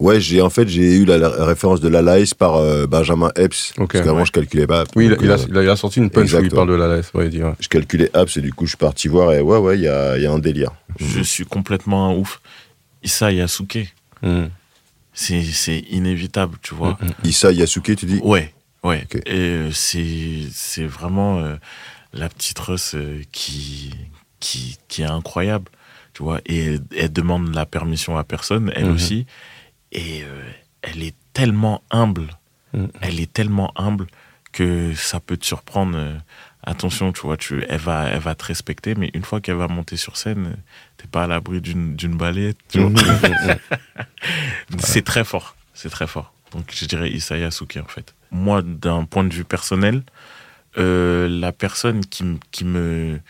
[0.00, 3.30] Ouais, j'ai en fait j'ai eu la, la référence de la Lice par euh, Benjamin
[3.36, 3.92] Epps Ok.
[3.92, 4.24] parce qu'avant Ouais.
[4.26, 4.84] je calculais pas.
[4.96, 6.42] Oui, il a, Donc, il a- euh, il a- il a sorti une punch où
[6.42, 7.10] il parle de la S.
[7.12, 7.52] Ouais, il dit, ouais.
[7.60, 9.88] je calculais Epps et du coup je suis parti voir et ouais ouais il y
[9.88, 10.70] a, il y a un délire.
[10.98, 12.40] Je suis complètement un ouf.
[13.02, 14.48] Issa Yasuke, Hum,
[15.12, 16.96] c'est c'est inévitable, tu vois.
[17.02, 17.10] hum, hum.
[17.24, 18.20] Issa Yasuke, tu dis?
[18.22, 19.06] Ouais, ouais.
[19.26, 21.56] Et euh, c'est c'est vraiment euh,
[22.14, 23.90] la petite Russ euh, qui,
[24.40, 25.70] qui, qui est incroyable,
[26.14, 26.40] tu vois.
[26.46, 28.94] Et elle, elle demande la permission à personne, elle Mhm.
[28.94, 29.26] aussi.
[29.92, 30.42] Et euh,
[30.82, 32.28] elle est tellement humble,
[32.72, 32.88] Mhm.
[33.00, 34.06] elle est tellement humble
[34.52, 35.96] que ça peut te surprendre.
[35.98, 36.16] euh,
[36.62, 39.66] attention, tu vois, tu, elle, va, elle va te respecter, mais une fois qu'elle va
[39.66, 40.56] monter sur scène,
[40.98, 42.98] t'es pas à l'abri d'une d'une balayette, hum, hum.
[44.78, 45.56] C'est très fort.
[45.74, 46.32] C'est très fort.
[46.52, 48.14] Donc je dirais Isaya Suki en fait.
[48.30, 50.02] Moi, d'un point de vue personnel,
[50.78, 53.20] euh, la personne qui, qui me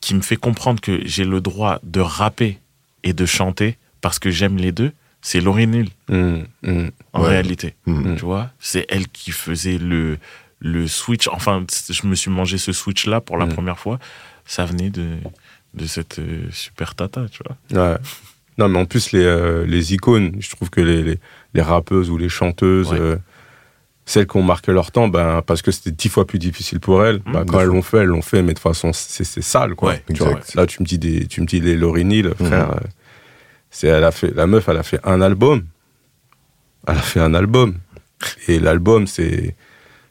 [0.00, 2.58] qui me fait comprendre que j'ai le droit de rapper
[3.04, 4.92] et de chanter parce que j'aime les deux,
[5.22, 5.66] c'est Laurie
[6.10, 6.44] hum.
[7.12, 7.28] en Ouais.
[7.28, 7.74] réalité.
[7.86, 8.16] Mhm.
[8.16, 10.18] Tu vois, c'est elle qui faisait le
[10.60, 11.26] le switch.
[11.28, 13.98] Enfin, je me suis mangé ce switch là pour la première fois.
[14.44, 15.16] Ça venait de
[15.74, 17.90] de cette euh, super tata, tu vois.
[17.92, 17.96] Ouais.
[18.58, 21.18] Non, mais en plus, les, euh, les icônes, je trouve que les, les,
[21.54, 22.98] les rappeuses ou les chanteuses, Ouais.
[23.00, 23.16] euh,
[24.04, 27.04] celles qui ont marqué leur temps, ben, parce que c'était dix fois plus difficile pour
[27.06, 29.76] elles, Mmh, ben, quand elles l'ont fait, elles l'ont fait, mais de façon, c'est sale,
[29.76, 29.92] quoi.
[29.92, 30.40] Ouais, Tu vois.
[30.56, 32.04] Là, tu me dis, des, tu me dis les Laurie
[32.34, 32.80] frère.
[33.70, 35.64] C'est, elle a fait, la meuf, elle a fait un album.
[36.86, 37.74] Elle a fait un album.
[38.48, 39.54] Et l'album, c'est.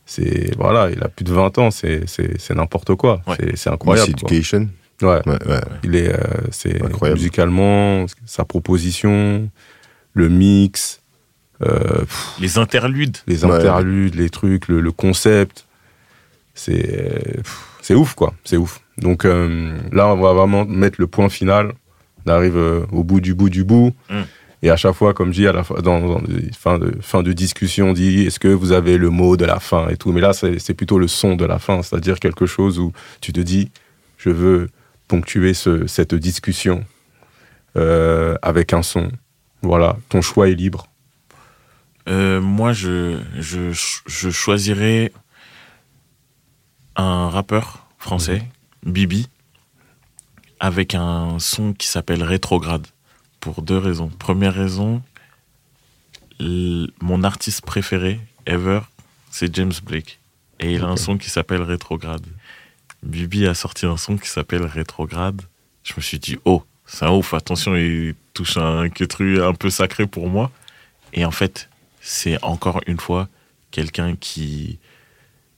[0.05, 3.21] c'est Voilà, il a plus de 20 ans, c'est c'est- c'est n'importe quoi.
[3.27, 3.35] Ouais.
[3.55, 4.11] C'est- incroyable.
[4.13, 4.21] quoi.
[4.29, 4.69] Education.
[5.01, 5.21] Ouais.
[5.25, 5.61] Ouais, ouais.
[5.83, 6.17] Il est, euh,
[6.51, 7.19] c'est Incroyable.
[7.19, 9.49] musicalement, sa proposition,
[10.13, 11.01] le mix,
[11.61, 13.17] euh, pff, Les interludes.
[13.27, 13.51] les Ouais.
[13.53, 15.65] interludes, les trucs, le, le concept.
[16.53, 18.33] C'est, pff, c'est ouf, quoi.
[18.43, 18.81] C'est ouf.
[18.97, 21.71] Donc euh, là, on va vraiment mettre le point final.
[22.25, 23.93] On arrive euh, au bout du bout du bout.
[24.09, 24.21] Mm.
[24.61, 26.93] Et à chaque fois, comme je dis, à la fin, dans, dans les fins de,
[27.01, 29.95] fin de discussion, on dit est-ce que vous avez le mot de la fin et
[29.95, 30.11] tout.
[30.11, 32.91] Mais là, c'est plutôt le son de la fin, c'est-à-dire quelque chose où
[33.21, 33.71] tu te dis
[34.17, 34.69] je veux
[35.07, 36.83] ponctuer ce- cette discussion
[37.77, 39.09] euh, avec un son.
[39.61, 40.87] Voilà, ton choix est libre.
[42.09, 43.71] Euh, moi, je, je,
[44.07, 45.11] je choisirais
[46.95, 48.41] un rappeur français,
[48.85, 49.29] Bibi,
[50.59, 52.87] avec un son qui s'appelle Rétrograde,
[53.39, 54.09] pour deux raisons.
[54.09, 55.01] Première raison,
[56.39, 58.81] mon artiste préféré, ever,
[59.31, 60.19] c'est James Blake.
[60.59, 62.25] Et il a un son qui s'appelle Rétrograde.
[63.03, 65.41] Bibi a sorti un son qui s'appelle Rétrograde.
[65.83, 69.69] Je me suis dit, oh, c'est un ouf, attention, il touche un quetru un peu
[69.69, 70.51] sacré pour moi.
[71.13, 71.69] Et en fait,
[72.01, 73.29] c'est encore une fois
[73.71, 74.79] quelqu'un qui,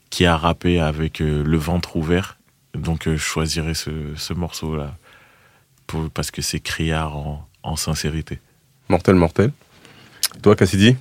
[0.09, 2.37] qui a rappé avec euh, le ventre ouvert.
[2.73, 4.95] Donc, euh, je choisirais ce, ce morceau-là
[5.87, 8.39] pour- parce que c'est criard en, en sincérité.
[8.89, 9.51] Mortel, mortel.
[10.41, 10.95] Toi, Cassidy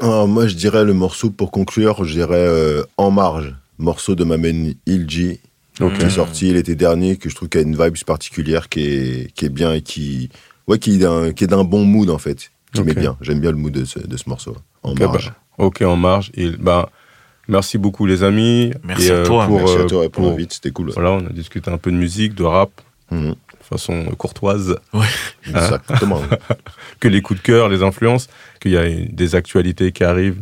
[0.00, 4.24] Alors, moi, je dirais le morceau pour conclure, je dirais euh, En Marge, morceau de
[4.24, 5.40] ma main Ilji,
[5.76, 9.32] qui est sorti l'été dernier, que je trouve qu'il a une vibe particulière qui est,
[9.34, 10.28] qui est bien et qui,
[10.68, 12.86] ouais, qui est d'un qui est d'un bon mood en fait, qui Ok.
[12.86, 13.16] met bien.
[13.22, 14.56] J'aime bien le mood de ce, de ce morceau.
[14.84, 15.30] En Ok, Marge.
[15.30, 16.30] bah, ok, en marge.
[16.34, 16.90] Il, bah,
[17.48, 18.72] Merci beaucoup les amis.
[18.84, 19.46] Merci à toi.
[19.46, 20.90] Pour, Merci à euh, toi pour pour- l'invite, c'était cool.
[20.92, 22.70] Voilà, on a discuté un peu de musique, de rap,
[23.10, 23.30] Mhm.
[23.30, 24.76] de façon courtoise,
[25.46, 26.22] Exactement.
[27.00, 28.28] que les coups de cœur, les influences,
[28.60, 30.40] qu'il y a des actualités qui arrivent.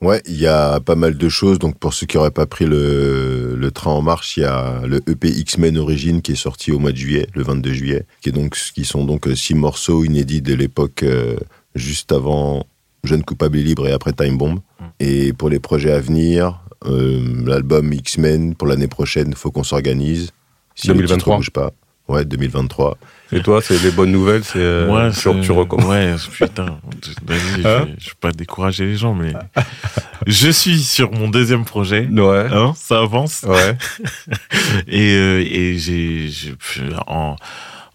[0.00, 1.58] Ouais, il y a pas mal de choses.
[1.58, 4.82] Donc, pour ceux qui n'auraient pas pris le, le train en marche, il y a
[4.86, 8.28] le EP X-Men Origin qui est sorti au mois de juillet, le 22 juillet, qui,
[8.28, 11.36] est donc, qui sont donc euh, six morceaux inédits de l'époque euh,
[11.74, 12.66] juste avant
[13.02, 14.58] Jeune coupable et libre et après Time Bomb.
[15.00, 20.30] Et pour les projets à venir, euh, l'album X-Men pour l'année prochaine, faut qu'on s'organise.
[20.74, 21.36] Si les titres 2023.
[21.36, 21.70] bougent pas.
[22.06, 22.98] Ouais, 2023.
[23.32, 25.88] Et toi, c'est des bonnes nouvelles, c'est euh, Moi, tu, tu recommences.
[25.88, 26.14] Ouais,
[26.46, 26.78] putain.
[27.24, 29.32] Vas-y, je, Hein vais- je vais pas décourager les gens, mais
[30.26, 32.06] je suis sur mon deuxième projet.
[32.06, 32.46] Ouais.
[32.52, 33.42] Hein, ça avance.
[33.48, 33.76] Ouais.
[34.86, 36.28] Et, euh, et j'ai,
[37.06, 37.36] en,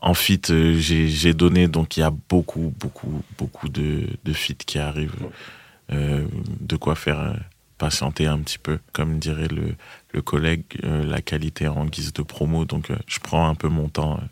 [0.01, 4.33] en fit, euh, j'ai, j'ai donné, donc il y a beaucoup, beaucoup, beaucoup de, de
[4.33, 5.13] feats qui arrivent.
[5.91, 6.23] Euh,
[6.61, 7.33] de quoi faire euh,
[7.77, 8.77] patienter un petit peu.
[8.93, 9.73] Comme dirait le,
[10.13, 12.65] le collègue, euh, la qualité en guise de promo.
[12.65, 14.25] Donc euh, je prends un peu mon temps euh,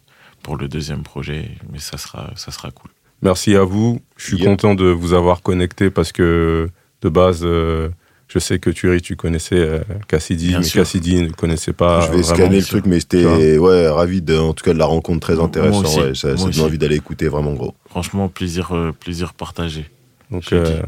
[0.43, 2.91] pour le deuxième projet, mais ça sera, ça sera cool.
[3.23, 3.99] Merci à vous.
[4.17, 4.45] Je suis Yep.
[4.45, 6.69] content de vous avoir connecté parce que
[7.01, 7.89] de base, euh,
[8.27, 10.81] je sais que Thierry, tu connaissais Cassidy, Bien mais sûr.
[10.83, 12.01] Cassidy ne connaissait pas.
[12.01, 12.35] je vais vraiment.
[12.35, 15.21] scanner le truc, mais Tu c'était ouais, ravi de, en tout cas de la rencontre
[15.21, 15.81] très Moi intéressant.
[15.83, 15.99] aussi.
[16.01, 17.73] Ouais, ça Moi ça donne envie d'aller écouter vraiment gros.
[17.89, 19.89] Franchement, plaisir, euh, plaisir partagé.
[20.29, 20.81] Donc, euh,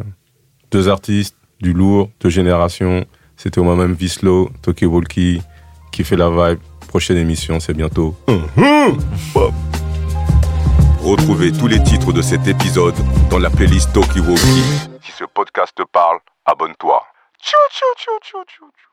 [0.71, 3.05] deux artistes, du lourd, deux générations.
[3.37, 5.41] C'était moi-même Vislo, Toki Walkie,
[5.91, 6.59] qui fait la vibe.
[6.87, 8.15] Prochaine émission, c'est bientôt.
[11.01, 12.95] Retrouvez tous les titres de cet épisode
[13.29, 14.63] dans la playlist Toki Walkie.
[15.03, 17.01] Si ce podcast te parle, abonne-toi.
[17.41, 18.88] Tchou, tchou, tchou, tchou, tchou, tchou.